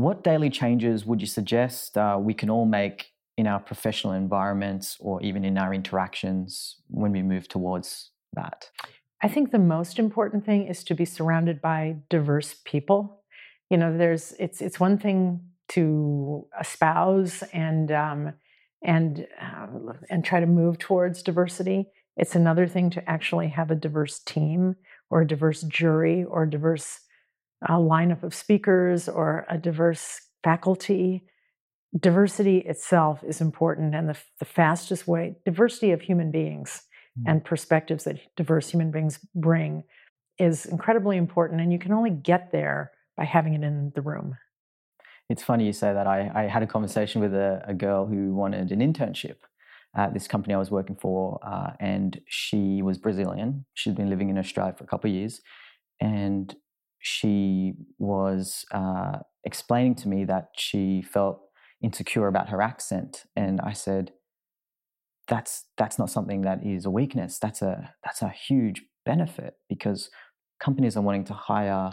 what 0.05 0.17
daily 0.31 0.51
changes 0.51 1.05
would 1.09 1.21
you 1.21 1.27
suggest 1.27 1.99
uh, 1.99 2.17
we 2.29 2.35
can 2.41 2.49
all 2.55 2.65
make 2.67 2.99
in 3.37 3.47
our 3.53 3.61
professional 3.71 4.13
environments 4.25 4.97
or 5.01 5.21
even 5.29 5.45
in 5.45 5.59
our 5.59 5.73
interactions 5.75 6.77
when 7.01 7.11
we 7.13 7.23
move 7.23 7.49
towards 7.49 8.11
that? 8.39 8.71
I 9.23 9.29
think 9.29 9.51
the 9.51 9.59
most 9.77 9.99
important 9.99 10.45
thing 10.49 10.67
is 10.73 10.85
to 10.85 10.95
be 10.95 11.05
surrounded 11.05 11.61
by 11.61 11.97
diverse 12.09 12.51
people. 12.65 13.24
You 13.71 13.79
know, 13.79 13.97
there's 13.97 14.33
it's 14.39 14.61
it's 14.61 14.79
one 14.79 14.99
thing 14.99 15.41
to 15.71 16.47
espouse 16.61 17.43
and 17.53 17.91
um, 17.91 18.33
and 18.83 19.27
uh, 19.41 19.67
and 20.11 20.25
try 20.25 20.41
to 20.41 20.47
move 20.47 20.79
towards 20.79 21.23
diversity. 21.23 21.87
It's 22.17 22.35
another 22.35 22.67
thing 22.69 22.91
to 22.91 23.11
actually 23.11 23.49
have 23.49 23.71
a 23.71 23.75
diverse 23.75 24.21
team 24.21 24.77
or 25.11 25.23
a 25.23 25.27
diverse 25.27 25.63
jury 25.63 26.25
or 26.25 26.45
a 26.45 26.51
diverse 26.51 27.01
uh, 27.69 27.77
lineup 27.77 28.23
of 28.23 28.35
speakers 28.35 29.09
or 29.09 29.47
a 29.49 29.59
diverse 29.59 30.21
faculty. 30.43 31.25
Diversity 31.99 32.59
itself 32.59 33.23
is 33.25 33.41
important, 33.41 33.95
and 33.95 34.09
the, 34.09 34.17
the 34.41 34.45
fastest 34.45 35.07
way, 35.07 35.37
diversity 35.45 35.93
of 35.93 36.03
human 36.03 36.31
beings 36.31 36.83
Mm. 37.19 37.31
and 37.31 37.45
perspectives 37.45 38.05
that 38.05 38.19
diverse 38.37 38.69
human 38.69 38.91
beings 38.91 39.19
bring 39.35 39.85
is 40.39 40.67
incredibly 40.67 41.17
important. 41.17 41.61
And 41.61 41.73
you 41.73 41.79
can 41.79 41.93
only 41.93 42.11
get 42.11 42.51
there 42.51 42.91
by 43.17 43.25
having 43.25 43.55
it 43.55 43.63
in 43.63 43.93
the 43.95 44.03
room. 44.03 44.37
It's 45.31 45.43
funny 45.43 45.65
you 45.65 45.73
say 45.73 45.93
that. 45.93 46.07
I, 46.07 46.31
I 46.35 46.43
had 46.43 46.63
a 46.63 46.67
conversation 46.67 47.21
with 47.21 47.35
a, 47.35 47.63
a 47.67 47.75
girl 47.75 48.07
who 48.07 48.35
wanted 48.35 48.73
an 48.73 48.81
internship 48.81 49.37
at 49.97 50.13
this 50.13 50.27
company 50.27 50.55
I 50.55 50.59
was 50.59 50.71
working 50.71 50.97
for, 50.97 51.39
uh, 51.43 51.71
and 51.81 52.21
she 52.27 52.83
was 52.83 52.99
Brazilian. 52.99 53.65
She'd 53.75 53.95
been 53.95 54.11
living 54.11 54.29
in 54.29 54.39
Australia 54.39 54.75
for 54.77 54.85
a 54.85 54.87
couple 54.87 55.09
of 55.09 55.15
years, 55.15 55.41
and 56.01 56.55
she 56.99 57.75
was 57.99 58.65
uh, 58.73 59.19
explaining 59.45 59.95
to 59.97 60.09
me 60.09 60.25
that 60.25 60.49
she 60.57 61.03
felt 61.03 61.41
insecure 61.83 62.27
about 62.27 62.49
her 62.49 62.61
accent, 62.61 63.25
and 63.37 63.61
I 63.61 63.73
said, 63.73 64.13
"That's 65.29 65.65
that's 65.79 65.99
not 65.99 66.11
something 66.11 66.43
that 66.43 66.67
is 66.67 66.85
a 66.85 66.91
weakness. 66.91 67.39
That's 67.39 67.63
a 67.63 67.95
that's 68.05 68.21
a 68.21 68.29
huge 68.29 68.83
benefit 69.07 69.55
because 69.69 70.11
companies 70.61 70.97
are 70.97 71.03
wanting 71.03 71.25
to 71.25 71.35
hire." 71.35 71.93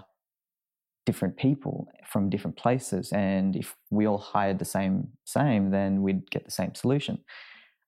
Different 1.05 1.35
people 1.37 1.87
from 2.07 2.29
different 2.29 2.55
places 2.57 3.11
and 3.11 3.55
if 3.55 3.75
we 3.89 4.05
all 4.05 4.17
hired 4.17 4.59
the 4.59 4.65
same 4.65 5.07
same 5.25 5.71
then 5.71 6.01
we'd 6.01 6.29
get 6.29 6.45
the 6.45 6.51
same 6.51 6.73
solution. 6.75 7.19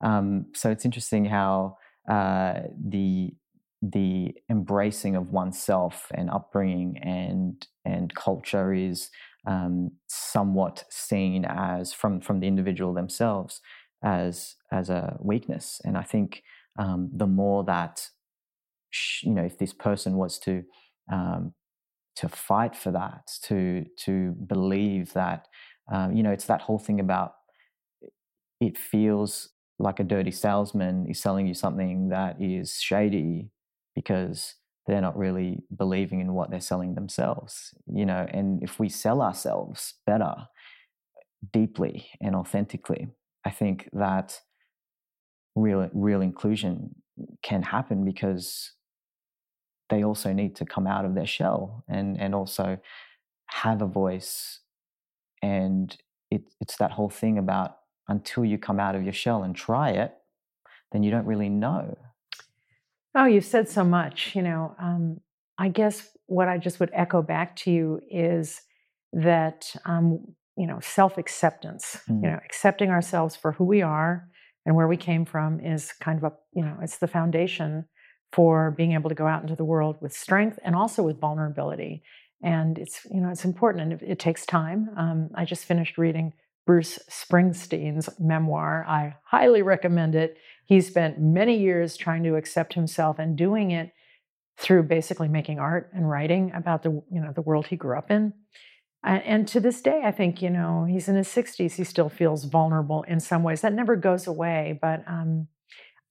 Um, 0.03 0.47
so 0.53 0.69
it's 0.69 0.85
interesting 0.85 1.25
how 1.25 1.77
uh, 2.09 2.61
the 2.83 3.33
the 3.81 4.33
embracing 4.49 5.15
of 5.15 5.31
oneself 5.31 6.07
and 6.13 6.29
upbringing 6.29 6.97
and 6.99 7.67
and 7.85 8.13
culture 8.15 8.73
is 8.73 9.09
um, 9.45 9.91
somewhat 10.07 10.85
seen 10.89 11.45
as 11.45 11.93
from 11.93 12.21
from 12.21 12.39
the 12.39 12.47
individual 12.47 12.93
themselves 12.93 13.61
as 14.03 14.55
as 14.71 14.89
a 14.89 15.17
weakness. 15.19 15.81
And 15.83 15.97
I 15.97 16.03
think 16.03 16.43
um, 16.79 17.09
the 17.13 17.27
more 17.27 17.63
that 17.65 18.07
you 19.21 19.31
know 19.31 19.43
if 19.43 19.57
this 19.57 19.73
person 19.73 20.15
was 20.15 20.39
to 20.39 20.63
um, 21.11 21.53
to 22.17 22.29
fight 22.29 22.75
for 22.75 22.91
that, 22.91 23.29
to 23.43 23.85
to 24.05 24.31
believe 24.47 25.13
that, 25.13 25.47
um, 25.91 26.13
you 26.15 26.23
know, 26.23 26.31
it's 26.31 26.45
that 26.45 26.61
whole 26.61 26.79
thing 26.79 26.99
about 26.99 27.33
it 28.59 28.77
feels 28.77 29.49
like 29.79 29.99
a 29.99 30.03
dirty 30.03 30.31
salesman 30.31 31.05
is 31.09 31.19
selling 31.19 31.47
you 31.47 31.53
something 31.53 32.09
that 32.09 32.41
is 32.41 32.79
shady 32.79 33.49
because 33.95 34.55
they're 34.87 35.01
not 35.01 35.17
really 35.17 35.63
believing 35.75 36.19
in 36.19 36.33
what 36.33 36.51
they're 36.51 36.59
selling 36.59 36.93
themselves, 36.95 37.73
you 37.87 38.05
know. 38.05 38.25
And 38.29 38.61
if 38.63 38.79
we 38.79 38.89
sell 38.89 39.21
ourselves 39.21 39.95
better, 40.05 40.35
deeply 41.51 42.09
and 42.21 42.35
authentically, 42.35 43.07
I 43.45 43.49
think 43.49 43.89
that 43.93 44.39
real 45.55 45.89
real 45.93 46.21
inclusion 46.21 46.95
can 47.43 47.61
happen 47.61 48.05
because 48.05 48.71
they 49.89 50.03
also 50.03 50.33
need 50.33 50.55
to 50.55 50.65
come 50.65 50.87
out 50.87 51.05
of 51.05 51.15
their 51.15 51.25
shell 51.25 51.83
and 51.87 52.19
and 52.19 52.33
also 52.33 52.77
have 53.47 53.81
a 53.81 53.87
voice 53.87 54.59
and 55.41 55.97
it, 56.31 56.41
it's 56.61 56.77
that 56.77 56.91
whole 56.91 57.09
thing 57.09 57.37
about 57.37 57.77
until 58.07 58.43
you 58.43 58.57
come 58.57 58.79
out 58.79 58.95
of 58.95 59.03
your 59.03 59.13
shell 59.13 59.43
and 59.43 59.55
try 59.55 59.91
it 59.91 60.13
then 60.91 61.03
you 61.03 61.11
don't 61.11 61.25
really 61.25 61.49
know 61.49 61.97
Oh, 63.15 63.25
you've 63.25 63.45
said 63.45 63.69
so 63.69 63.83
much. 63.83 64.35
You 64.35 64.41
know, 64.41 64.75
um, 64.79 65.19
I 65.57 65.69
guess 65.69 66.09
what 66.25 66.47
I 66.47 66.57
just 66.57 66.79
would 66.79 66.89
echo 66.93 67.21
back 67.21 67.55
to 67.57 67.71
you 67.71 68.01
is 68.09 68.61
that, 69.13 69.75
um, 69.85 70.33
you 70.57 70.65
know, 70.65 70.79
self 70.79 71.17
acceptance, 71.17 72.01
Mm. 72.09 72.23
you 72.23 72.29
know, 72.31 72.39
accepting 72.43 72.89
ourselves 72.89 73.35
for 73.35 73.51
who 73.51 73.65
we 73.65 73.81
are 73.81 74.27
and 74.65 74.75
where 74.75 74.87
we 74.87 74.97
came 74.97 75.25
from 75.25 75.59
is 75.59 75.91
kind 75.93 76.17
of 76.17 76.23
a, 76.23 76.33
you 76.53 76.63
know, 76.63 76.77
it's 76.81 76.97
the 76.97 77.07
foundation 77.07 77.85
for 78.33 78.71
being 78.71 78.93
able 78.93 79.09
to 79.09 79.15
go 79.15 79.27
out 79.27 79.43
into 79.43 79.55
the 79.55 79.63
world 79.63 79.95
with 80.01 80.11
strength 80.11 80.57
and 80.65 80.75
also 80.75 81.03
with 81.03 81.19
vulnerability. 81.19 82.03
And 82.41 82.79
it's, 82.79 83.05
you 83.09 83.21
know, 83.21 83.29
it's 83.29 83.45
important 83.45 83.83
and 83.83 83.93
it, 83.93 84.11
it 84.11 84.19
takes 84.19 84.45
time. 84.45 84.89
Um, 84.97 85.29
I 85.35 85.45
just 85.45 85.65
finished 85.65 85.99
reading 85.99 86.33
Bruce 86.65 86.97
Springsteen's 87.09 88.09
memoir. 88.19 88.85
I 88.87 89.15
highly 89.23 89.61
recommend 89.61 90.15
it. 90.15 90.37
He 90.65 90.81
spent 90.81 91.19
many 91.19 91.59
years 91.59 91.95
trying 91.95 92.23
to 92.23 92.35
accept 92.35 92.73
himself 92.73 93.19
and 93.19 93.37
doing 93.37 93.71
it 93.71 93.91
through 94.57 94.83
basically 94.83 95.27
making 95.27 95.59
art 95.59 95.91
and 95.93 96.09
writing 96.09 96.51
about 96.53 96.83
the 96.83 96.89
you 97.11 97.19
know 97.19 97.31
the 97.33 97.41
world 97.41 97.67
he 97.67 97.75
grew 97.75 97.97
up 97.97 98.09
in. 98.09 98.33
And, 99.03 99.23
and 99.23 99.47
to 99.49 99.59
this 99.59 99.81
day, 99.81 100.01
I 100.05 100.11
think 100.11 100.41
you 100.41 100.49
know 100.49 100.85
he's 100.85 101.07
in 101.07 101.15
his 101.15 101.27
60s. 101.27 101.75
He 101.75 101.83
still 101.83 102.09
feels 102.09 102.45
vulnerable 102.45 103.03
in 103.03 103.19
some 103.19 103.43
ways. 103.43 103.61
That 103.61 103.73
never 103.73 103.95
goes 103.95 104.25
away. 104.25 104.79
But 104.81 105.03
um, 105.07 105.47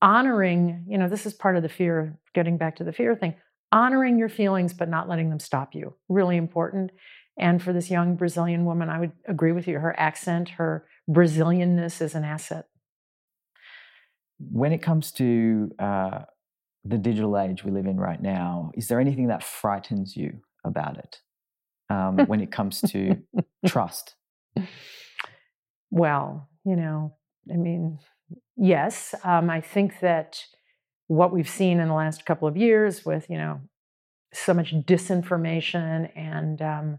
honoring, 0.03 0.85
you 0.89 0.99
know, 0.99 1.09
this 1.09 1.27
is 1.27 1.33
part 1.35 1.57
of 1.57 1.63
the 1.63 1.71
fear. 1.71 2.19
Getting 2.35 2.59
back 2.59 2.77
to 2.77 2.85
the 2.85 2.93
fear 2.93 3.15
thing, 3.17 3.35
honoring 3.73 4.19
your 4.19 4.29
feelings 4.29 4.75
but 4.75 4.89
not 4.89 5.09
letting 5.09 5.31
them 5.31 5.41
stop 5.41 5.75
you. 5.75 5.95
Really 6.09 6.37
important. 6.37 6.91
And 7.39 7.63
for 7.63 7.73
this 7.73 7.91
young 7.91 8.17
Brazilian 8.17 8.65
woman, 8.67 8.91
I 8.91 9.01
would 9.01 9.13
agree 9.27 9.53
with 9.53 9.69
you. 9.69 9.79
Her 9.79 9.99
accent, 9.99 10.51
her 10.51 10.87
Brazilianness 11.11 12.03
is 12.03 12.15
an 12.15 12.25
asset. 12.25 12.67
when 14.51 14.73
it 14.73 14.83
comes 14.83 15.13
to 15.13 15.71
uh, 15.79 16.21
the 16.85 16.99
digital 16.99 17.39
age 17.39 17.65
we 17.65 17.71
live 17.71 17.87
in 17.87 17.97
right 17.99 18.21
now 18.21 18.73
is 18.75 18.89
there 18.89 19.01
anything 19.01 19.29
that 19.29 19.43
frightens 19.43 20.17
you 20.17 20.41
about 20.65 20.99
it 20.99 21.21
um, 21.91 22.19
when 22.27 22.41
it 22.41 22.51
comes 22.51 22.81
to 22.81 23.17
trust 23.67 24.17
Well, 25.91 26.49
you 26.65 26.77
know, 26.77 27.15
I 27.53 27.57
mean, 27.57 27.99
yes, 28.57 29.15
um, 29.25 29.51
I 29.51 29.61
think 29.61 30.01
that 30.01 30.45
what 31.09 31.33
we've 31.33 31.49
seen 31.49 31.81
in 31.81 31.89
the 31.89 31.95
last 31.95 32.25
couple 32.25 32.49
of 32.49 32.57
years 32.57 33.05
with, 33.05 33.29
you 33.29 33.37
know, 33.37 33.61
so 34.33 34.55
much 34.55 34.75
disinformation 34.87 36.11
and 36.17 36.63
um, 36.63 36.99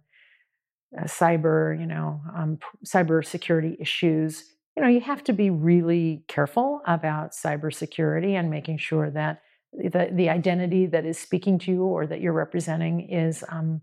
uh, 0.98 1.06
cyber, 1.06 1.80
you 1.80 1.88
know, 1.88 2.22
um, 2.36 2.60
cyber 2.86 3.26
security 3.26 3.76
issues, 3.80 4.44
you 4.76 4.84
know, 4.84 4.90
you 4.90 5.02
have 5.02 5.24
to 5.24 5.34
be 5.34 5.50
really 5.50 6.24
careful 6.28 6.82
about 6.88 7.32
cybersecurity 7.32 8.34
and 8.34 8.50
making 8.50 8.78
sure 8.78 9.10
that 9.12 9.42
the, 9.74 10.10
the 10.12 10.30
identity 10.30 10.86
that 10.88 11.06
is 11.06 11.18
speaking 11.18 11.58
to 11.60 11.72
you 11.72 11.84
or 11.84 12.06
that 12.06 12.22
you're 12.22 12.34
representing 12.34 13.10
is 13.10 13.44
um, 13.50 13.82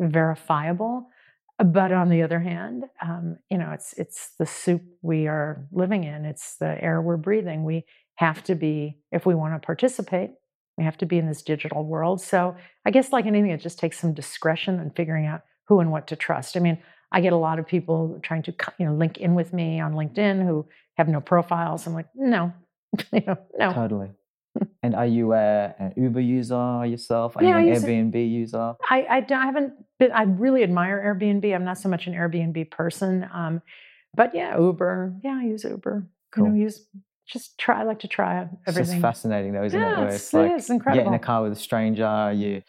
verifiable. 0.00 1.08
But 1.58 1.90
on 1.90 2.08
the 2.08 2.22
other 2.22 2.38
hand, 2.38 2.84
um, 3.02 3.38
you 3.50 3.58
know, 3.58 3.72
it's 3.72 3.92
it's 3.94 4.30
the 4.38 4.46
soup 4.46 4.82
we 5.02 5.26
are 5.26 5.66
living 5.72 6.04
in. 6.04 6.24
It's 6.24 6.56
the 6.56 6.82
air 6.82 7.02
we're 7.02 7.16
breathing. 7.16 7.64
We 7.64 7.84
have 8.14 8.44
to 8.44 8.54
be, 8.54 8.98
if 9.10 9.26
we 9.26 9.34
want 9.34 9.60
to 9.60 9.66
participate, 9.66 10.30
we 10.76 10.84
have 10.84 10.98
to 10.98 11.06
be 11.06 11.18
in 11.18 11.26
this 11.26 11.42
digital 11.42 11.84
world. 11.84 12.20
So 12.20 12.56
I 12.84 12.92
guess, 12.92 13.12
like 13.12 13.26
anything, 13.26 13.50
it 13.50 13.60
just 13.60 13.78
takes 13.78 13.98
some 13.98 14.14
discretion 14.14 14.78
and 14.78 14.94
figuring 14.94 15.26
out 15.26 15.42
who 15.66 15.80
and 15.80 15.90
what 15.90 16.06
to 16.08 16.16
trust. 16.16 16.56
I 16.56 16.60
mean, 16.60 16.78
I 17.10 17.20
get 17.20 17.32
a 17.32 17.36
lot 17.36 17.58
of 17.58 17.66
people 17.66 18.20
trying 18.22 18.42
to, 18.44 18.54
you 18.78 18.86
know, 18.86 18.94
link 18.94 19.18
in 19.18 19.34
with 19.34 19.52
me 19.52 19.80
on 19.80 19.94
LinkedIn 19.94 20.44
who 20.46 20.66
have 20.96 21.08
no 21.08 21.20
profiles. 21.20 21.86
I'm 21.88 21.94
like, 21.94 22.08
no, 22.14 22.52
you 23.12 23.22
know, 23.26 23.38
no. 23.58 23.72
totally 23.72 24.10
And 24.82 24.94
are 24.94 25.06
you 25.06 25.32
a, 25.32 25.74
an 25.78 25.92
Uber 25.96 26.20
user 26.20 26.84
yourself? 26.86 27.36
Are 27.36 27.42
Yeah, 27.42 27.58
you 27.58 27.66
an 27.68 27.74
use 27.74 27.82
it. 27.82 27.88
Airbnb 27.88 28.30
user? 28.30 28.74
I, 28.88 29.06
I, 29.10 29.20
don't- 29.20 29.38
I 29.42 29.46
haven't 29.46 29.72
been, 29.98 30.12
I 30.12 30.22
really 30.22 30.62
admire 30.62 31.02
Airbnb. 31.04 31.52
I'm 31.52 31.64
not 31.64 31.78
so 31.78 31.88
much 31.88 32.06
an 32.06 32.14
Airbnb 32.14 32.70
person. 32.70 33.28
Um, 33.34 33.60
but 34.14 34.34
yeah, 34.34 34.56
Uber. 34.58 35.14
Yeah, 35.24 35.38
I 35.40 35.44
use 35.46 35.64
Uber. 35.64 36.06
You 36.36 36.42
know, 36.44 36.50
Cool. 36.50 36.56
use 36.58 36.86
just 37.26 37.58
try. 37.58 37.80
I 37.80 37.82
like 37.82 37.98
to 38.00 38.08
try 38.08 38.42
It's 38.42 38.50
everything. 38.68 38.92
just 38.94 39.02
fascinating 39.02 39.52
though, 39.52 39.64
isn't? 39.64 39.78
Yeah, 39.80 39.98
Where 39.98 40.06
it's- 40.06 40.14
it's 40.22 40.32
like 40.34 40.50
it 40.52 40.56
is 40.56 40.68
get 40.94 41.06
in 41.06 41.14
a 41.14 41.18
car 41.18 41.42
with 41.42 41.52
a 41.52 41.56
stranger, 41.56 42.32
you 42.34 42.62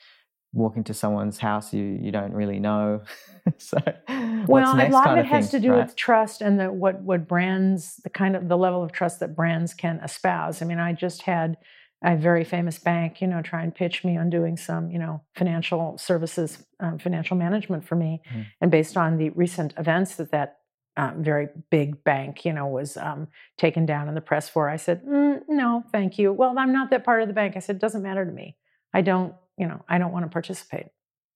walk 0.51 0.75
into 0.77 0.95
someone's 0.95 1.37
house 1.37 1.71
you 1.73 1.83
you 2.01 2.11
don't 2.11 2.33
really 2.33 2.59
know. 2.59 3.01
so 3.57 3.77
well, 4.07 4.43
what's 4.47 4.69
a 4.71 4.89
lot 4.91 5.05
kind 5.05 5.19
of 5.19 5.25
it 5.25 5.29
has 5.29 5.51
thing, 5.51 5.61
to 5.61 5.67
do 5.67 5.73
right? 5.73 5.85
with 5.85 5.95
trust 5.95 6.41
and 6.41 6.59
the, 6.59 6.71
what 6.71 7.01
what 7.01 7.27
brands, 7.27 7.97
the 8.03 8.09
kind 8.09 8.35
of 8.35 8.47
the 8.49 8.57
level 8.57 8.83
of 8.83 8.91
trust 8.91 9.19
that 9.19 9.35
brands 9.35 9.73
can 9.75 9.99
espouse. 10.03 10.61
I 10.61 10.65
mean, 10.65 10.79
I 10.79 10.93
just 10.93 11.21
had 11.21 11.55
a 12.03 12.15
very 12.15 12.43
famous 12.43 12.79
bank, 12.79 13.21
you 13.21 13.27
know, 13.27 13.41
try 13.41 13.61
and 13.61 13.75
pitch 13.75 14.03
me 14.03 14.17
on 14.17 14.29
doing 14.29 14.55
some, 14.55 14.89
you 14.89 14.99
know, 14.99 15.21
financial 15.35 15.97
services, 15.97 16.65
um, 16.79 16.97
financial 16.97 17.35
management 17.35 17.83
for 17.85 17.95
me, 17.95 18.21
Mhm. 18.31 18.45
and 18.61 18.71
based 18.71 18.95
on 18.95 19.17
the 19.17 19.29
recent 19.31 19.73
events 19.77 20.15
that 20.15 20.31
that 20.31 20.55
um, 20.97 21.23
very 21.23 21.47
big 21.69 22.03
bank, 22.03 22.43
you 22.43 22.51
know, 22.51 22.67
was 22.67 22.97
um, 22.97 23.27
taken 23.57 23.85
down 23.85 24.09
in 24.09 24.15
the 24.15 24.21
press 24.21 24.49
for, 24.49 24.67
I 24.67 24.75
said, 24.75 25.01
mm, 25.05 25.41
no, 25.47 25.83
thank 25.93 26.19
you. 26.19 26.33
Well, 26.33 26.57
I'm 26.57 26.73
not 26.73 26.89
that 26.89 27.05
part 27.05 27.21
of 27.21 27.29
the 27.29 27.33
bank. 27.33 27.55
I 27.55 27.59
said, 27.59 27.77
it 27.77 27.81
doesn't 27.81 28.01
matter 28.01 28.25
to 28.25 28.31
me. 28.31 28.57
I 28.93 29.01
don't, 29.01 29.33
you 29.57 29.65
know, 29.65 29.81
I 29.87 29.97
don't 29.97 30.11
want 30.11 30.25
to 30.25 30.29
participate. 30.29 30.87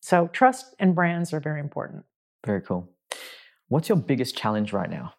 So 0.01 0.27
trust 0.27 0.75
and 0.79 0.93
brands 0.93 1.31
are 1.31 1.39
very 1.39 1.61
important. 1.61 2.03
Very 2.45 2.61
cool. 2.61 2.89
What's 3.69 3.87
your 3.87 3.97
biggest 3.97 4.35
challenge 4.35 4.73
right 4.73 4.89
now? 4.89 5.13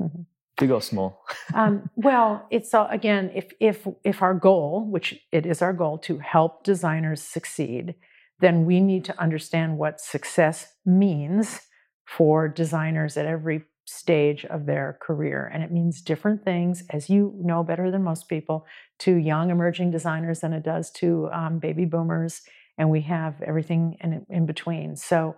Mhm. 0.00 0.26
Big 0.58 0.70
or 0.70 0.82
small? 0.82 1.24
um, 1.54 1.88
well, 1.96 2.46
it's 2.50 2.74
uh, 2.74 2.88
again, 2.90 3.30
if 3.34 3.52
if 3.60 3.86
if 4.04 4.22
our 4.22 4.34
goal, 4.34 4.86
which 4.90 5.14
it 5.32 5.46
is 5.46 5.62
our 5.62 5.72
goal, 5.72 5.98
to 5.98 6.18
help 6.18 6.64
designers 6.64 7.22
succeed, 7.22 7.94
then 8.40 8.64
we 8.64 8.80
need 8.80 9.04
to 9.04 9.20
understand 9.20 9.78
what 9.78 10.00
success 10.00 10.74
means 10.84 11.60
for 12.06 12.48
designers 12.48 13.16
at 13.16 13.26
every 13.26 13.62
stage 13.86 14.44
of 14.46 14.66
their 14.66 14.98
career, 15.00 15.50
and 15.52 15.62
it 15.62 15.70
means 15.70 16.02
different 16.02 16.44
things, 16.44 16.82
as 16.90 17.08
you 17.08 17.32
know 17.38 17.62
better 17.62 17.90
than 17.90 18.02
most 18.02 18.28
people, 18.28 18.66
to 18.98 19.14
young 19.14 19.50
emerging 19.50 19.90
designers 19.90 20.40
than 20.40 20.52
it 20.52 20.62
does 20.62 20.90
to 20.90 21.28
um, 21.32 21.58
baby 21.58 21.84
boomers, 21.84 22.42
and 22.76 22.90
we 22.90 23.00
have 23.00 23.40
everything 23.42 23.96
in, 24.00 24.26
in 24.28 24.44
between. 24.44 24.96
So, 24.96 25.36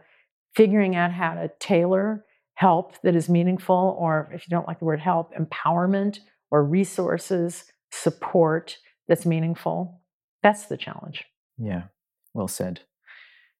figuring 0.55 0.97
out 0.97 1.13
how 1.13 1.35
to 1.35 1.51
tailor 1.61 2.25
help 2.61 3.01
that 3.01 3.16
is 3.16 3.31
meaningful, 3.31 3.96
or 3.99 4.31
if 4.35 4.46
you 4.46 4.51
don't 4.51 4.68
like 4.68 4.79
the 4.79 4.85
word 4.85 5.01
help, 5.01 5.33
empowerment 5.35 6.18
or 6.51 6.62
resources, 6.62 7.64
support 7.90 8.77
that's 9.09 9.25
meaningful. 9.25 10.03
That's 10.42 10.66
the 10.66 10.77
challenge. 10.77 11.25
Yeah, 11.57 11.85
well 12.35 12.49
said. 12.49 12.81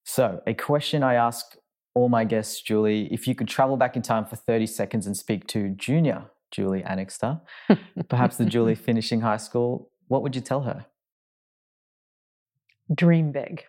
So, 0.05 0.43
a 0.47 0.53
question 0.53 1.03
I 1.03 1.15
ask 1.15 1.57
all 1.95 2.11
my 2.11 2.25
guests, 2.25 2.61
Julie, 2.61 3.09
if 3.11 3.27
you 3.27 3.35
could 3.35 3.49
travel 3.49 3.79
back 3.79 3.97
in 3.97 4.03
time 4.03 4.27
for 4.27 4.37
30 4.37 4.67
seconds 4.67 5.07
and 5.07 5.17
speak 5.17 5.47
to 5.49 5.71
junior 5.71 6.27
Julie 6.51 6.83
Anixter, 6.83 7.41
perhaps 8.11 8.37
the 8.37 8.45
Julie 8.45 8.75
finishing 8.91 9.23
high 9.23 9.39
school, 9.39 9.91
what 10.09 10.23
would 10.23 10.35
you 10.35 10.43
tell 10.43 10.63
her? 10.63 10.85
Dream 12.95 13.33
big. 13.33 13.65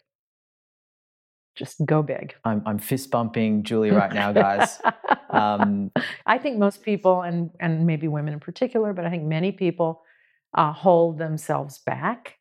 Just 1.56 1.86
go 1.86 2.04
big. 2.04 2.36
I'm, 2.44 2.62
I'm 2.65 2.80
fist 2.80 3.12
bumping 3.12 3.63
Julie 3.63 3.91
right 3.91 4.13
now, 4.13 4.34
guys. 4.34 4.82
Um, 5.42 5.92
I 6.26 6.38
think 6.38 6.58
most 6.58 6.84
people, 6.84 7.22
and 7.22 7.50
and 7.60 7.86
maybe 7.86 8.08
women 8.08 8.34
in 8.34 8.40
particular, 8.40 8.94
but 8.94 9.06
I 9.06 9.10
think 9.10 9.24
many 9.24 9.52
people 9.52 10.04
uh, 10.54 10.72
hold 10.74 11.18
themselves 11.18 11.80
back 11.86 12.38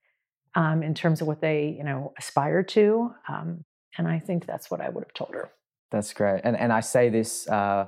um, 0.54 0.82
in 0.82 0.94
terms 0.94 1.20
of 1.20 1.26
what 1.26 1.40
they 1.40 1.74
you 1.78 1.84
know 1.84 2.12
aspire 2.18 2.62
to, 2.62 3.12
um, 3.28 3.64
and 3.98 4.06
I 4.08 4.18
think 4.18 4.46
that's 4.46 4.70
what 4.70 4.80
I 4.80 4.88
would 4.88 5.04
have 5.04 5.14
told 5.14 5.34
her. 5.34 5.50
That's 5.90 6.12
great. 6.12 6.40
And 6.44 6.56
and 6.56 6.72
I 6.72 6.80
say 6.80 7.08
this 7.10 7.48
uh, 7.48 7.86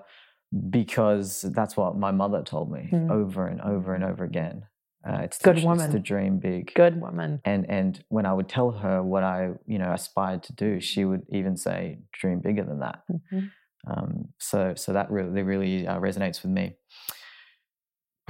because 0.70 1.42
that's 1.42 1.76
what 1.76 1.96
my 1.96 2.10
mother 2.10 2.42
told 2.42 2.70
me 2.70 2.90
Mm. 2.92 3.10
over 3.10 3.46
and 3.46 3.60
over 3.60 3.94
and 3.94 4.04
over 4.04 4.24
again. 4.24 4.66
Uh, 5.04 5.20
it's 5.24 5.38
Good 5.38 5.64
woman. 5.64 5.86
It's 5.86 5.92
the 5.92 5.98
dream 5.98 6.38
big. 6.38 6.72
Good 6.74 7.00
woman. 7.00 7.40
And 7.44 7.68
and 7.68 8.04
when 8.08 8.24
I 8.26 8.32
would 8.32 8.48
tell 8.48 8.70
her 8.70 9.02
what 9.02 9.24
I 9.24 9.50
you 9.66 9.78
know 9.78 9.92
aspired 9.92 10.42
to 10.44 10.52
do, 10.52 10.80
she 10.80 11.04
would 11.04 11.22
even 11.30 11.56
say, 11.56 11.98
"Dream 12.12 12.38
bigger 12.40 12.64
than 12.64 12.78
that." 12.80 13.02
Mhm. 13.10 13.50
Um, 13.86 14.28
so 14.38 14.74
so 14.76 14.92
that 14.92 15.10
really 15.10 15.42
really 15.42 15.86
uh, 15.86 15.98
resonates 15.98 16.42
with 16.42 16.52
me. 16.52 16.76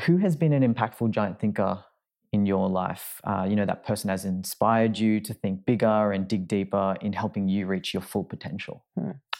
Who 0.02 0.16
has 0.18 0.36
been 0.36 0.52
an 0.52 0.74
impactful 0.74 1.10
giant 1.10 1.38
thinker 1.38 1.84
in 2.32 2.46
your 2.46 2.68
life? 2.68 3.20
Uh, 3.24 3.46
you 3.48 3.56
know 3.56 3.66
that 3.66 3.84
person 3.84 4.10
has 4.10 4.24
inspired 4.24 4.98
you 4.98 5.20
to 5.20 5.34
think 5.34 5.66
bigger 5.66 6.12
and 6.12 6.26
dig 6.26 6.48
deeper 6.48 6.96
in 7.00 7.12
helping 7.12 7.48
you 7.48 7.66
reach 7.66 7.92
your 7.92 8.02
full 8.02 8.24
potential. 8.24 8.84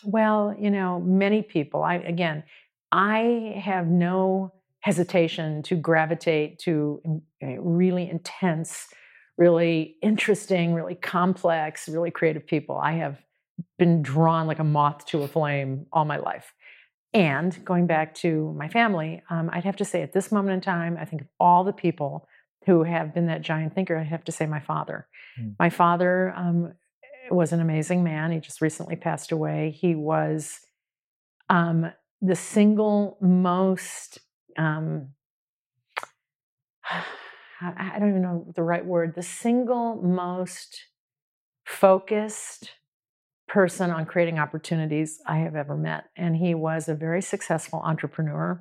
Well, 0.05 0.55
you 0.59 0.71
know, 0.71 1.01
many 1.01 1.43
people, 1.43 1.83
I 1.83 1.95
again, 1.95 2.45
I 2.91 3.61
have 3.65 3.87
no 3.87 4.53
hesitation 4.81 5.63
to 5.63 5.77
gravitate 5.77 6.59
to 6.59 7.01
really 7.41 8.11
intense, 8.11 8.89
really 9.39 9.97
interesting, 10.03 10.75
really 10.75 10.97
complex, 10.97 11.89
really 11.89 12.11
creative 12.11 12.47
people. 12.47 12.77
I 12.77 12.93
have 12.93 13.19
been 13.79 14.03
drawn 14.03 14.47
like 14.47 14.59
a 14.59 14.65
moth 14.65 15.07
to 15.07 15.23
a 15.23 15.29
flame 15.29 15.87
all 15.93 16.05
my 16.05 16.17
life. 16.17 16.53
And 17.15 17.63
going 17.65 17.87
back 17.87 18.15
to 18.17 18.55
my 18.57 18.69
family, 18.69 19.23
um, 19.29 19.51
I'd 19.53 19.65
have 19.65 19.77
to 19.77 19.85
say 19.85 20.03
at 20.03 20.13
this 20.13 20.33
moment 20.33 20.55
in 20.55 20.61
time, 20.61 20.97
I 20.99 21.05
think 21.05 21.23
of 21.23 21.29
all 21.39 21.63
the 21.63 21.73
people 21.73 22.27
who 22.65 22.85
have 22.85 23.13
been 23.13 23.27
that 23.27 23.43
giant 23.43 23.75
thinker, 23.75 23.99
I 23.99 24.05
have 24.05 24.25
to 24.25 24.33
say 24.33 24.47
my 24.47 24.61
father. 24.61 25.07
Mm. 25.39 25.57
My 25.59 25.69
father 25.69 26.33
um, 26.35 26.73
was 27.31 27.53
an 27.53 27.61
amazing 27.61 28.03
man. 28.03 28.33
He 28.33 28.41
just 28.41 28.61
recently 28.61 28.97
passed 28.97 29.33
away. 29.33 29.77
He 29.79 29.95
was 29.95 30.61
um, 31.51 31.93
the 32.21 32.37
single 32.37 33.19
most, 33.21 34.19
um, 34.57 35.09
I 36.89 37.03
I 37.61 37.99
don't 37.99 38.09
even 38.09 38.23
know 38.23 38.47
the 38.55 38.63
right 38.63 38.85
word, 38.85 39.15
the 39.15 39.23
single 39.23 39.97
most 39.97 40.87
focused 41.65 42.71
person 43.53 43.91
on 43.91 44.07
creating 44.07 44.39
opportunities 44.39 45.21
I 45.27 45.41
have 45.41 45.55
ever 45.55 45.77
met. 45.77 46.05
And 46.17 46.35
he 46.35 46.55
was 46.55 46.89
a 46.89 46.95
very 46.95 47.21
successful 47.21 47.81
entrepreneur. 47.85 48.59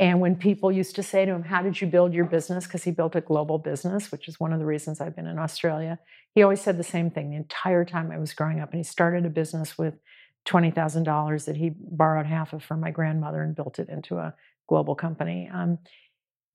And 0.00 0.20
when 0.20 0.34
people 0.34 0.72
used 0.72 0.96
to 0.96 1.02
say 1.04 1.24
to 1.24 1.32
him, 1.32 1.44
How 1.44 1.62
did 1.62 1.80
you 1.80 1.86
build 1.86 2.12
your 2.12 2.24
business? 2.24 2.66
Because 2.66 2.82
he 2.82 2.90
built 2.90 3.14
a 3.14 3.20
global 3.20 3.58
business, 3.58 4.10
which 4.10 4.26
is 4.26 4.40
one 4.40 4.52
of 4.52 4.58
the 4.58 4.66
reasons 4.66 5.00
I've 5.00 5.14
been 5.14 5.28
in 5.28 5.38
Australia. 5.38 6.00
He 6.34 6.42
always 6.42 6.60
said 6.60 6.76
the 6.76 6.82
same 6.82 7.08
thing 7.08 7.30
the 7.30 7.36
entire 7.36 7.84
time 7.84 8.10
I 8.10 8.18
was 8.18 8.34
growing 8.34 8.58
up. 8.58 8.72
And 8.72 8.78
he 8.80 8.84
started 8.84 9.24
a 9.24 9.30
business 9.30 9.78
with 9.78 9.94
$20,000 10.48 11.44
that 11.44 11.56
he 11.56 11.70
borrowed 11.78 12.26
half 12.26 12.52
of 12.52 12.64
from 12.64 12.80
my 12.80 12.90
grandmother 12.90 13.42
and 13.42 13.54
built 13.54 13.78
it 13.78 13.88
into 13.88 14.16
a 14.16 14.34
global 14.68 14.96
company. 14.96 15.48
Um, 15.54 15.78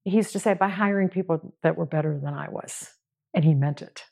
he 0.04 0.16
used 0.16 0.32
to 0.32 0.38
say, 0.38 0.52
by 0.52 0.68
hiring 0.68 1.08
people 1.08 1.54
that 1.62 1.76
were 1.78 1.86
better 1.86 2.18
than 2.22 2.34
I 2.34 2.50
was. 2.50 2.90
And 3.32 3.44
he 3.44 3.54
meant 3.54 3.80
it. 3.80 4.02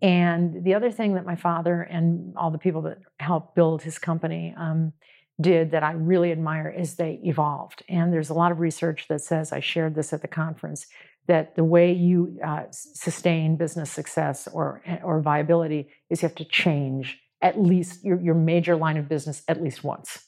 And 0.00 0.64
the 0.64 0.74
other 0.74 0.92
thing 0.92 1.14
that 1.14 1.26
my 1.26 1.36
father 1.36 1.82
and 1.82 2.34
all 2.36 2.50
the 2.50 2.58
people 2.58 2.82
that 2.82 2.98
helped 3.18 3.54
build 3.54 3.82
his 3.82 3.98
company 3.98 4.54
um, 4.56 4.92
did 5.40 5.72
that 5.72 5.82
I 5.82 5.92
really 5.92 6.32
admire 6.32 6.68
is 6.68 6.94
they 6.94 7.20
evolved. 7.24 7.82
And 7.88 8.12
there's 8.12 8.30
a 8.30 8.34
lot 8.34 8.52
of 8.52 8.60
research 8.60 9.06
that 9.08 9.22
says, 9.22 9.52
I 9.52 9.60
shared 9.60 9.94
this 9.94 10.12
at 10.12 10.22
the 10.22 10.28
conference, 10.28 10.86
that 11.26 11.56
the 11.56 11.64
way 11.64 11.92
you 11.92 12.38
uh, 12.44 12.64
sustain 12.70 13.56
business 13.56 13.90
success 13.90 14.48
or, 14.52 14.82
or 15.02 15.20
viability 15.20 15.88
is 16.10 16.22
you 16.22 16.28
have 16.28 16.36
to 16.36 16.44
change 16.44 17.18
at 17.42 17.60
least 17.60 18.04
your, 18.04 18.20
your 18.20 18.34
major 18.34 18.76
line 18.76 18.96
of 18.96 19.08
business 19.08 19.42
at 19.46 19.62
least 19.62 19.84
once. 19.84 20.24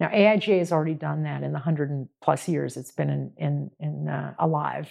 Now, 0.00 0.08
AIGA 0.08 0.58
has 0.58 0.70
already 0.70 0.94
done 0.94 1.24
that 1.24 1.42
in 1.42 1.52
the 1.52 1.58
hundred 1.58 1.90
and 1.90 2.08
plus 2.22 2.46
years 2.46 2.76
it's 2.76 2.92
been 2.92 3.10
in, 3.10 3.32
in, 3.36 3.70
in 3.80 4.08
uh, 4.08 4.34
alive, 4.38 4.88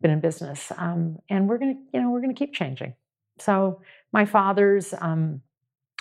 been 0.00 0.12
in 0.12 0.20
business, 0.20 0.70
um, 0.76 1.18
and 1.28 1.48
we're 1.48 1.58
gonna, 1.58 1.74
you 1.92 2.00
know, 2.00 2.10
we're 2.10 2.20
gonna 2.20 2.34
keep 2.34 2.54
changing. 2.54 2.94
So, 3.38 3.80
my 4.12 4.24
father's 4.24 4.94
um, 5.00 5.42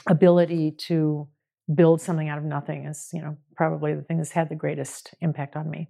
ability 0.07 0.71
to 0.71 1.27
build 1.73 2.01
something 2.01 2.29
out 2.29 2.37
of 2.37 2.43
nothing 2.43 2.85
is, 2.85 3.09
you 3.11 3.21
know, 3.21 3.37
probably 3.55 3.93
the 3.93 4.03
thing 4.03 4.17
that's 4.17 4.31
had 4.31 4.49
the 4.49 4.55
greatest 4.55 5.13
impact 5.21 5.55
on 5.55 5.69
me. 5.69 5.89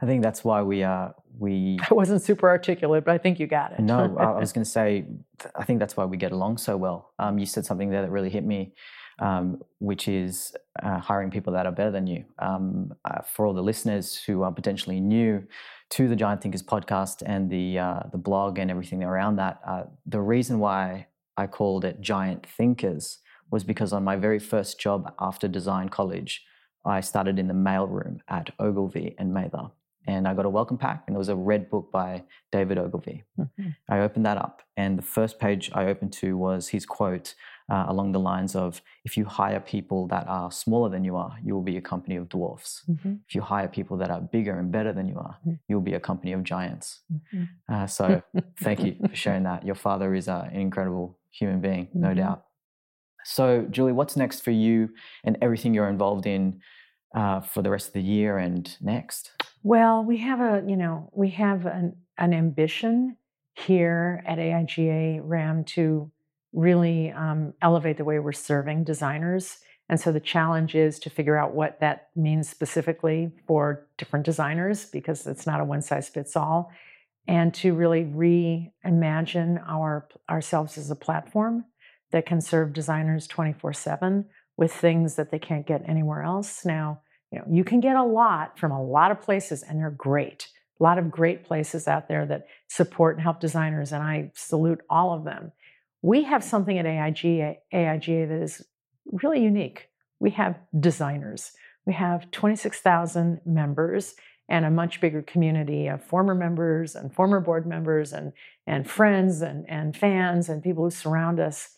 I 0.00 0.06
think 0.06 0.22
that's 0.22 0.42
why 0.42 0.62
we 0.62 0.82
are 0.82 1.14
we. 1.38 1.78
I 1.90 1.94
wasn't 1.94 2.22
super 2.22 2.48
articulate, 2.48 3.04
but 3.04 3.14
I 3.14 3.18
think 3.18 3.38
you 3.38 3.46
got 3.46 3.72
it. 3.72 3.80
No, 3.80 4.16
I 4.18 4.24
I 4.24 4.30
was 4.40 4.52
going 4.52 4.64
to 4.64 4.70
say, 4.70 5.06
I 5.54 5.64
think 5.64 5.78
that's 5.78 5.96
why 5.96 6.04
we 6.04 6.16
get 6.16 6.32
along 6.32 6.58
so 6.58 6.76
well. 6.76 7.12
Um, 7.20 7.38
you 7.38 7.46
said 7.46 7.64
something 7.64 7.90
there 7.90 8.02
that 8.02 8.10
really 8.10 8.30
hit 8.30 8.44
me, 8.44 8.74
um, 9.18 9.62
which 9.78 10.08
is 10.08 10.54
uh, 10.82 10.98
hiring 10.98 11.30
people 11.30 11.52
that 11.52 11.66
are 11.66 11.72
better 11.72 11.90
than 11.90 12.06
you. 12.06 12.24
Um, 12.38 12.92
uh, 13.04 13.22
for 13.22 13.46
all 13.46 13.54
the 13.54 13.62
listeners 13.62 14.22
who 14.26 14.42
are 14.42 14.52
potentially 14.52 15.00
new 15.00 15.44
to 15.90 16.08
the 16.08 16.16
Giant 16.16 16.40
Thinkers 16.42 16.62
podcast 16.62 17.22
and 17.26 17.50
the 17.50 17.78
uh, 17.78 18.00
the 18.10 18.18
blog 18.18 18.58
and 18.58 18.70
everything 18.70 19.02
around 19.04 19.36
that, 19.36 19.60
uh, 19.66 19.84
the 20.06 20.20
reason 20.20 20.58
why 20.58 21.06
I 21.36 21.46
called 21.46 21.84
it 21.84 22.00
Giant 22.00 22.46
Thinkers 22.46 23.18
was 23.50 23.64
because 23.64 23.92
on 23.92 24.02
my 24.04 24.16
very 24.16 24.38
first 24.38 24.80
job 24.80 25.12
after 25.20 25.46
design 25.48 25.88
college, 25.90 26.42
I 26.84 27.00
started 27.00 27.38
in 27.38 27.48
the 27.48 27.54
mailroom 27.54 28.20
at 28.28 28.50
Ogilvy 28.58 29.14
and 29.18 29.32
Mather. 29.34 29.70
and 30.08 30.26
I 30.26 30.34
got 30.34 30.46
a 30.46 30.50
welcome 30.50 30.78
pack, 30.78 31.04
and 31.06 31.14
there 31.14 31.18
was 31.20 31.28
a 31.28 31.36
red 31.36 31.70
book 31.70 31.92
by 31.92 32.24
David 32.50 32.76
Ogilvy. 32.76 33.22
Mhm. 33.38 33.76
I 33.88 34.00
opened 34.00 34.26
that 34.26 34.36
up, 34.36 34.62
and 34.76 34.98
the 34.98 35.02
first 35.02 35.38
page 35.38 35.70
I 35.74 35.86
opened 35.86 36.12
to 36.14 36.36
was 36.36 36.68
his 36.70 36.84
quote 36.86 37.34
uh, 37.72 37.84
along 37.92 38.12
the 38.12 38.20
lines 38.32 38.54
of 38.54 38.82
If 39.04 39.16
you 39.18 39.24
hire 39.24 39.60
people 39.74 40.00
that 40.14 40.26
are 40.28 40.50
smaller 40.52 40.88
than 40.94 41.02
you 41.08 41.16
are, 41.16 41.34
you 41.44 41.52
will 41.54 41.66
be 41.72 41.76
a 41.76 41.80
company 41.92 42.16
of 42.16 42.28
dwarfs. 42.28 42.70
Mhm. 42.88 43.12
If 43.28 43.34
you 43.34 43.42
hire 43.54 43.68
people 43.78 43.96
that 44.00 44.10
are 44.14 44.20
bigger 44.20 44.54
and 44.60 44.70
better 44.70 44.92
than 44.92 45.06
you 45.12 45.18
are, 45.26 45.36
Mhm. 45.44 45.58
you'll 45.68 45.88
be 45.92 45.94
a 45.94 46.00
company 46.10 46.32
of 46.36 46.40
giants. 46.44 46.86
Mhm. 47.10 47.48
Uh, 47.72 47.86
so 47.86 48.04
thank 48.66 48.78
you 48.84 48.92
for 49.08 49.16
sharing 49.24 49.44
that. 49.50 49.64
Your 49.64 49.74
father 49.86 50.14
is 50.14 50.28
uh, 50.28 50.48
an 50.52 50.60
incredible 50.60 51.18
human 51.40 51.60
being, 51.60 51.88
no 51.94 52.08
Mhm. 52.10 52.16
doubt. 52.22 52.40
So, 53.24 53.44
Julie, 53.74 53.92
what's 53.92 54.16
next 54.16 54.40
for 54.46 54.50
you 54.50 54.76
and 55.24 55.38
everything 55.40 55.74
you're 55.74 55.88
involved 55.88 56.26
in 56.26 56.60
uh, 57.14 57.40
for 57.40 57.62
the 57.62 57.70
rest 57.70 57.86
of 57.88 57.92
the 57.94 58.02
year 58.02 58.38
and 58.38 58.64
next? 58.80 59.32
Well, 59.62 60.04
we 60.04 60.16
have 60.18 60.40
a, 60.40 60.62
you 60.70 60.76
know, 60.76 61.10
we 61.12 61.28
have 61.30 61.66
an, 61.66 61.96
an 62.18 62.32
ambition 62.34 63.16
here 63.54 64.22
at 64.26 64.38
AIGA 64.38 65.20
Ram 65.22 65.64
to 65.76 66.10
really 66.52 67.10
um, 67.12 67.54
elevate 67.62 67.96
the 67.96 68.04
way 68.04 68.18
we're 68.18 68.32
serving 68.32 68.84
designers. 68.84 69.58
And 69.88 70.00
so 70.00 70.12
the 70.12 70.20
challenge 70.20 70.74
is 70.74 70.98
to 71.00 71.10
figure 71.10 71.36
out 71.36 71.54
what 71.54 71.80
that 71.80 72.08
means 72.14 72.48
specifically 72.48 73.32
for 73.46 73.86
different 73.98 74.24
designers 74.24 74.86
because 74.86 75.26
it's 75.26 75.46
not 75.46 75.60
a 75.60 75.64
one 75.64 75.82
size 75.82 76.08
fits 76.08 76.36
all. 76.36 76.70
And 77.28 77.54
to 77.54 77.74
really 77.74 78.04
reimagine 78.04 79.62
our 79.68 80.08
ourselves 80.28 80.76
as 80.76 80.90
a 80.90 80.96
platform 80.96 81.64
that 82.10 82.26
can 82.26 82.40
serve 82.40 82.72
designers 82.72 83.26
24 83.26 83.72
7 83.72 84.24
with 84.56 84.72
things 84.72 85.16
that 85.16 85.30
they 85.30 85.38
can't 85.38 85.66
get 85.66 85.88
anywhere 85.88 86.22
else. 86.22 86.64
Now, 86.64 87.00
you 87.30 87.38
know, 87.38 87.44
you 87.48 87.64
can 87.64 87.80
get 87.80 87.96
a 87.96 88.02
lot 88.02 88.58
from 88.58 88.70
a 88.70 88.82
lot 88.82 89.10
of 89.10 89.20
places 89.20 89.62
and 89.62 89.78
they're 89.78 89.90
great. 89.90 90.48
A 90.80 90.82
lot 90.82 90.98
of 90.98 91.10
great 91.10 91.44
places 91.44 91.88
out 91.88 92.08
there 92.08 92.26
that 92.26 92.46
support 92.68 93.16
and 93.16 93.22
help 93.22 93.40
designers, 93.40 93.92
and 93.92 94.02
I 94.02 94.32
salute 94.34 94.80
all 94.90 95.14
of 95.14 95.24
them. 95.24 95.52
We 96.02 96.24
have 96.24 96.42
something 96.42 96.78
at 96.78 96.84
AIGA, 96.84 97.56
AIGA 97.72 98.28
that 98.28 98.42
is 98.42 98.66
really 99.06 99.42
unique. 99.42 99.88
We 100.20 100.30
have 100.32 100.58
designers. 100.78 101.52
We 101.86 101.94
have 101.94 102.30
26,000 102.30 103.40
members 103.44 104.14
and 104.48 104.64
a 104.64 104.70
much 104.70 105.00
bigger 105.00 105.22
community 105.22 105.86
of 105.86 106.04
former 106.04 106.34
members 106.34 106.94
and 106.94 107.14
former 107.14 107.40
board 107.40 107.66
members 107.66 108.12
and, 108.12 108.32
and 108.66 108.88
friends 108.88 109.40
and, 109.40 109.64
and 109.68 109.96
fans 109.96 110.48
and 110.48 110.62
people 110.62 110.84
who 110.84 110.90
surround 110.90 111.40
us. 111.40 111.76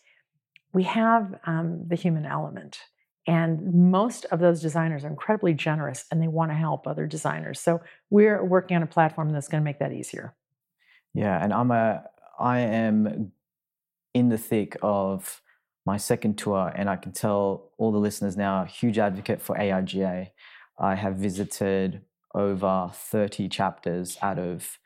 We 0.73 0.83
have 0.83 1.39
um, 1.45 1.83
the 1.87 1.95
human 1.95 2.25
element. 2.25 2.79
And 3.27 3.91
most 3.91 4.25
of 4.25 4.39
those 4.39 4.61
designers 4.61 5.03
are 5.03 5.09
incredibly 5.09 5.53
generous 5.53 6.05
and 6.11 6.21
they 6.21 6.27
want 6.27 6.51
to 6.51 6.55
help 6.55 6.85
other 6.85 7.07
designers. 7.07 7.59
So 7.59 7.81
we're 8.09 8.43
working 8.43 8.77
on 8.77 8.83
a 8.83 8.87
platform 8.87 9.31
that's 9.31 9.47
going 9.47 9.61
to 9.61 9.65
make 9.65 9.79
that 9.79 9.93
easier. 9.93 10.35
Yeah, 11.13 11.41
and 11.41 11.53
I'm 11.53 11.71
a 11.71 12.03
I 12.37 12.59
am 12.59 13.31
in 14.15 14.29
the 14.29 14.37
thick 14.37 14.77
of 14.81 15.41
my 15.85 15.97
second 15.97 16.37
tour, 16.37 16.71
and 16.75 16.89
I 16.89 16.95
can 16.95 17.11
tell 17.11 17.69
all 17.77 17.91
the 17.91 17.99
listeners 17.99 18.35
now, 18.35 18.63
a 18.63 18.65
huge 18.65 18.97
advocate 18.97 19.39
for 19.41 19.55
AIGA. 19.55 20.29
I 20.79 20.95
have 20.95 21.15
visited 21.17 22.01
over 22.33 22.89
30 22.93 23.47
chapters 23.49 24.17
out 24.21 24.39
of 24.39 24.79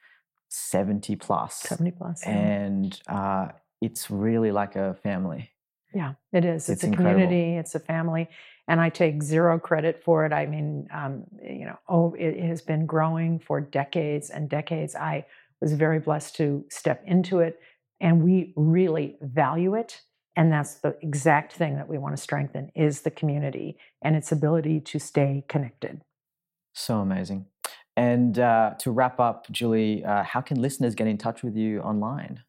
70 0.50 1.16
plus, 1.16 1.62
70 1.62 1.92
plus. 1.92 2.24
yeah. 2.26 2.32
and 2.32 3.02
uh, 3.08 3.48
it's 3.82 4.12
really 4.12 4.52
like 4.52 4.76
a 4.76 4.96
family. 4.96 5.52
Yeah, 5.94 6.14
it 6.34 6.44
is. 6.44 6.64
It's 6.64 6.70
It's, 6.70 6.84
a 6.84 6.88
incredible. 6.88 7.22
community. 7.22 7.58
It's 7.58 7.76
a 7.76 7.80
family, 7.80 8.28
and 8.68 8.82
I 8.82 8.90
take 8.90 9.24
zero 9.24 9.58
credit 9.58 10.04
for 10.04 10.26
it. 10.26 10.34
I 10.34 10.46
mean, 10.48 10.88
um, 10.94 11.24
you 11.42 11.66
know, 11.66 11.78
oh, 11.88 12.14
it 12.20 12.40
has 12.42 12.62
been 12.62 12.86
growing 12.86 13.40
for 13.40 13.62
decades 13.62 14.30
and 14.32 14.50
decades. 14.50 14.96
I 14.96 15.26
was 15.62 15.74
very 15.74 16.00
blessed 16.00 16.36
to 16.38 16.66
step 16.70 17.04
into 17.06 17.40
it, 17.40 17.60
and 18.00 18.24
we 18.24 18.54
really 18.56 19.18
value 19.22 19.76
it. 19.76 20.02
And 20.36 20.52
that's 20.52 20.76
the 20.76 20.96
exact 21.02 21.54
thing 21.54 21.76
that 21.76 21.90
we 21.90 21.98
want 21.98 22.16
to 22.16 22.22
strengthen 22.22 22.72
is 22.76 23.02
the 23.02 23.12
community 23.12 23.78
and 24.02 24.16
its 24.16 24.32
ability 24.32 24.80
to 24.82 25.00
stay 25.00 25.44
connected. 25.50 26.02
So 26.74 27.00
amazing. 27.00 27.46
And 27.98 28.40
uh, 28.40 28.76
to 28.80 28.92
wrap 28.92 29.20
up, 29.20 29.50
Julie, 29.52 30.06
uh, 30.06 30.24
how 30.24 30.40
can 30.40 30.62
listeners 30.62 30.96
get 30.96 31.08
in 31.08 31.18
touch 31.18 31.44
with 31.44 31.58
you 31.58 31.82
online? 31.82 32.42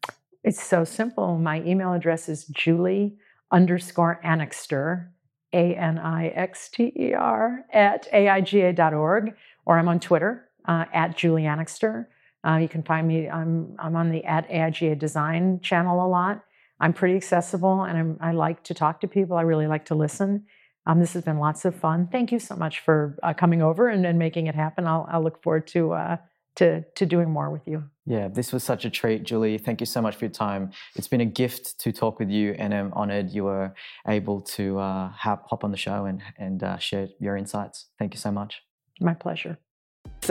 It's 0.43 0.63
so 0.63 0.85
simple. 0.85 1.37
My 1.37 1.61
email 1.63 1.91
address 1.93 2.29
is 2.29 2.45
Julie 2.45 3.17
underscore 3.51 4.21
Anixter, 4.23 5.09
A 5.53 5.75
N 5.75 5.99
I 5.99 6.27
X 6.29 6.69
T 6.69 6.93
E 6.97 7.13
R, 7.13 7.65
at 7.73 8.09
AIGA.org, 8.13 9.33
or 9.65 9.77
I'm 9.77 9.89
on 9.89 9.99
Twitter 9.99 10.49
uh, 10.65 10.85
at 10.93 11.17
Julie 11.17 11.43
Anixter. 11.43 12.05
Uh, 12.47 12.57
you 12.57 12.67
can 12.67 12.83
find 12.83 13.07
me, 13.07 13.29
I'm, 13.29 13.75
I'm 13.79 13.95
on 13.95 14.09
the 14.09 14.23
at 14.25 14.49
AIGA 14.49 14.97
Design 14.97 15.59
channel 15.61 16.05
a 16.05 16.07
lot. 16.07 16.43
I'm 16.79 16.93
pretty 16.93 17.15
accessible 17.15 17.83
and 17.83 17.97
I'm, 17.97 18.17
I 18.19 18.31
like 18.31 18.63
to 18.63 18.73
talk 18.73 19.01
to 19.01 19.07
people. 19.07 19.37
I 19.37 19.43
really 19.43 19.67
like 19.67 19.85
to 19.85 19.95
listen. 19.95 20.45
Um, 20.87 20.99
this 20.99 21.13
has 21.13 21.23
been 21.23 21.37
lots 21.37 21.63
of 21.65 21.75
fun. 21.75 22.09
Thank 22.11 22.31
you 22.31 22.39
so 22.39 22.55
much 22.55 22.79
for 22.79 23.17
uh, 23.21 23.33
coming 23.33 23.61
over 23.61 23.87
and, 23.87 24.05
and 24.05 24.17
making 24.17 24.47
it 24.47 24.55
happen. 24.55 24.87
I'll, 24.87 25.07
I'll 25.11 25.23
look 25.23 25.43
forward 25.43 25.67
to, 25.67 25.93
uh, 25.93 26.17
to, 26.55 26.83
to 26.95 27.05
doing 27.05 27.29
more 27.29 27.51
with 27.51 27.67
you. 27.67 27.83
Yeah, 28.05 28.27
this 28.27 28.51
was 28.51 28.63
such 28.63 28.83
a 28.83 28.89
treat, 28.89 29.23
Julie. 29.23 29.59
Thank 29.59 29.79
you 29.79 29.85
so 29.85 30.01
much 30.01 30.15
for 30.15 30.25
your 30.25 30.31
time. 30.31 30.71
It's 30.95 31.07
been 31.07 31.21
a 31.21 31.25
gift 31.25 31.79
to 31.81 31.91
talk 31.91 32.19
with 32.19 32.29
you, 32.29 32.55
and 32.57 32.73
I'm 32.73 32.91
honored 32.93 33.29
you 33.29 33.43
were 33.45 33.73
able 34.07 34.41
to 34.41 34.79
uh, 34.79 35.11
have, 35.11 35.39
hop 35.45 35.63
on 35.63 35.71
the 35.71 35.77
show 35.77 36.05
and, 36.05 36.21
and 36.37 36.63
uh, 36.63 36.77
share 36.77 37.07
your 37.19 37.37
insights. 37.37 37.87
Thank 37.99 38.13
you 38.15 38.19
so 38.19 38.31
much. 38.31 38.63
My 38.99 39.13
pleasure. 39.13 39.59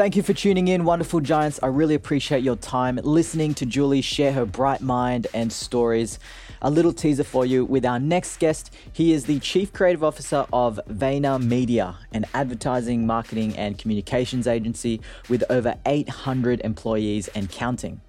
Thank 0.00 0.16
you 0.16 0.22
for 0.22 0.32
tuning 0.32 0.68
in, 0.68 0.86
wonderful 0.86 1.20
giants. 1.20 1.60
I 1.62 1.66
really 1.66 1.94
appreciate 1.94 2.42
your 2.42 2.56
time 2.56 2.98
listening 3.02 3.52
to 3.52 3.66
Julie 3.66 4.00
share 4.00 4.32
her 4.32 4.46
bright 4.46 4.80
mind 4.80 5.26
and 5.34 5.52
stories. 5.52 6.18
A 6.62 6.70
little 6.70 6.94
teaser 6.94 7.22
for 7.22 7.44
you 7.44 7.66
with 7.66 7.84
our 7.84 8.00
next 8.00 8.38
guest. 8.38 8.74
He 8.94 9.12
is 9.12 9.26
the 9.26 9.38
Chief 9.40 9.74
Creative 9.74 10.02
Officer 10.02 10.46
of 10.54 10.80
Vayner 10.88 11.38
Media, 11.38 11.98
an 12.14 12.24
advertising, 12.32 13.06
marketing, 13.06 13.54
and 13.58 13.76
communications 13.76 14.46
agency 14.46 15.02
with 15.28 15.44
over 15.50 15.74
800 15.84 16.62
employees 16.62 17.28
and 17.34 17.50
counting. 17.50 18.00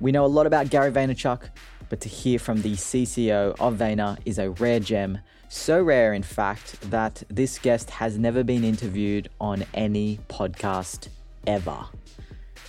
We 0.00 0.12
know 0.12 0.26
a 0.26 0.26
lot 0.26 0.46
about 0.46 0.68
Gary 0.68 0.92
Vaynerchuk, 0.92 1.48
but 1.88 2.02
to 2.02 2.10
hear 2.10 2.38
from 2.38 2.60
the 2.60 2.74
CCO 2.74 3.56
of 3.58 3.78
Vayner 3.78 4.18
is 4.26 4.38
a 4.38 4.50
rare 4.50 4.80
gem. 4.80 5.18
So 5.54 5.82
rare, 5.82 6.14
in 6.14 6.22
fact, 6.22 6.80
that 6.90 7.24
this 7.28 7.58
guest 7.58 7.90
has 7.90 8.16
never 8.16 8.42
been 8.42 8.64
interviewed 8.64 9.28
on 9.38 9.66
any 9.74 10.18
podcast 10.30 11.08
ever. 11.46 11.84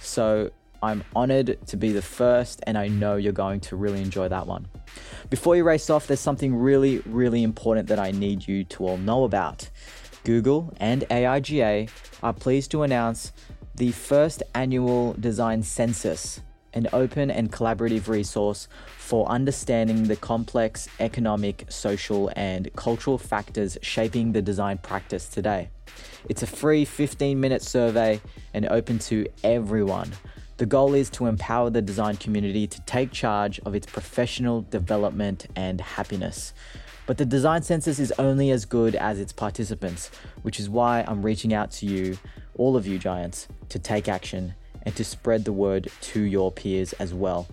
So 0.02 0.52
I'm 0.84 1.02
honored 1.15 1.65
to 1.67 1.78
be 1.78 1.93
the 1.93 2.02
first, 2.02 2.60
and 2.67 2.78
I 2.78 2.89
know 2.89 3.15
you're 3.15 3.32
going 3.32 3.62
to 3.62 3.78
really 3.78 4.02
enjoy 4.02 4.28
that 4.28 4.48
one. 4.48 4.67
Before 5.30 5.56
you 5.56 5.63
race 5.63 5.89
off, 5.89 6.08
there's 6.08 6.19
something 6.19 6.54
really, 6.54 7.00
really 7.06 7.41
important 7.41 7.88
that 7.88 8.00
I 8.00 8.12
need 8.12 8.46
you 8.46 8.65
to 8.65 8.86
all 8.86 8.98
know 8.98 9.24
about. 9.24 9.69
Google 10.26 10.74
and 10.76 11.04
AIGA 11.04 11.89
are 12.22 12.34
pleased 12.34 12.69
to 12.72 12.84
announce 12.84 13.32
the 13.76 13.93
first 13.93 14.43
annual 14.54 15.13
design 15.13 15.63
census, 15.63 16.41
an 16.74 16.89
open 16.91 17.32
and 17.32 17.50
collaborative 17.50 18.10
resource 18.10 18.67
for 19.04 19.28
understanding 19.28 20.06
the 20.06 20.16
complex 20.16 20.88
economic, 21.02 21.66
social, 21.68 22.32
and 22.38 22.74
cultural 22.78 23.18
factors 23.18 23.78
shaping 23.82 24.32
the 24.32 24.42
design 24.42 24.78
practice 24.78 25.28
today. 25.28 25.70
It's 26.30 26.42
a 26.42 26.48
free 26.48 26.86
15 26.86 27.38
minute 27.38 27.62
survey 27.62 28.22
and 28.54 28.66
open 28.68 29.00
to 29.00 29.28
everyone. 29.44 30.13
The 30.56 30.66
goal 30.66 30.94
is 30.94 31.10
to 31.12 31.26
empower 31.26 31.70
the 31.70 31.82
design 31.82 32.16
community 32.16 32.66
to 32.66 32.82
take 32.84 33.12
charge 33.12 33.60
of 33.66 33.76
its 33.76 33.86
professional 33.86 34.62
development 34.62 35.48
and 35.54 35.82
happiness. 35.82 36.54
But 37.06 37.18
the 37.18 37.26
design 37.26 37.62
census 37.62 38.00
is 38.00 38.13
only 38.18 38.52
as 38.52 38.63
good 38.63 38.96
as 38.96 39.20
its 39.20 39.34
participants, 39.34 40.12
which 40.44 40.62
is 40.62 40.70
why 40.70 41.04
I'm 41.06 41.22
reaching 41.22 41.54
out 41.54 41.72
to 41.72 41.86
you, 41.86 42.18
all 42.56 42.78
of 42.78 42.88
you 42.88 42.98
giants, 42.98 43.50
to 43.68 43.80
take 43.80 44.08
action 44.08 44.54
and 44.84 44.96
to 44.96 45.04
spread 45.04 45.44
the 45.44 45.52
word 45.52 45.89
to 46.13 46.22
your 46.22 46.54
peers 46.54 46.94
as 46.94 47.13
well. 47.13 47.48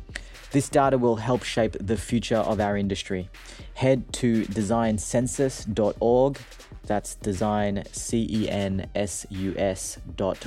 This 0.53 0.69
data 0.69 0.99
will 0.99 1.17
help 1.17 1.45
shape 1.45 1.77
the 1.81 1.97
future 1.97 2.37
of 2.37 2.61
our 2.61 2.77
industry. 2.77 3.29
Head 3.75 4.13
to 4.15 4.45
designcensus.org, 4.47 6.39
that's 6.87 7.15
design, 7.15 7.85
C 7.93 8.49
N 8.49 8.89
S 8.95 9.27
U 9.31 9.55
S 9.57 9.99
dot 10.17 10.47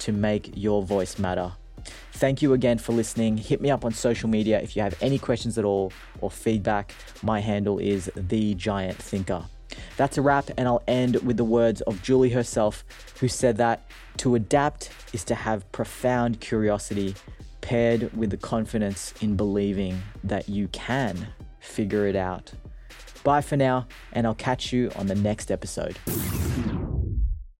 to 0.00 0.12
make 0.12 0.50
your 0.56 0.82
voice 0.82 1.18
matter. 1.18 1.52
Thank 2.14 2.42
you 2.42 2.52
again 2.52 2.78
for 2.78 2.92
listening. 2.92 3.36
Hit 3.36 3.60
me 3.60 3.70
up 3.70 3.84
on 3.84 3.92
social 3.92 4.28
media 4.28 4.60
if 4.60 4.74
you 4.74 4.82
have 4.82 5.00
any 5.00 5.18
questions 5.18 5.56
at 5.56 5.64
all 5.64 5.92
or 6.20 6.30
feedback. 6.30 6.92
My 7.22 7.40
handle 7.40 7.78
is 7.78 8.10
the 8.16 8.54
Giant 8.54 8.98
Thinker. 8.98 9.44
That's 9.96 10.18
a 10.18 10.22
wrap, 10.22 10.50
and 10.56 10.66
I'll 10.66 10.82
end 10.88 11.16
with 11.16 11.36
the 11.36 11.44
words 11.44 11.80
of 11.82 12.02
Julie 12.02 12.30
herself, 12.30 12.84
who 13.20 13.28
said 13.28 13.56
that 13.58 13.88
to 14.18 14.34
adapt 14.34 14.90
is 15.12 15.24
to 15.24 15.34
have 15.34 15.70
profound 15.70 16.40
curiosity 16.40 17.14
paired 17.66 18.16
with 18.16 18.30
the 18.30 18.36
confidence 18.36 19.12
in 19.20 19.34
believing 19.34 20.00
that 20.22 20.48
you 20.48 20.68
can 20.68 21.26
figure 21.58 22.06
it 22.06 22.14
out. 22.14 22.52
Bye 23.24 23.40
for 23.40 23.56
now, 23.56 23.88
and 24.12 24.24
I'll 24.24 24.36
catch 24.36 24.72
you 24.72 24.92
on 24.94 25.08
the 25.08 25.16
next 25.16 25.50
episode. 25.50 25.98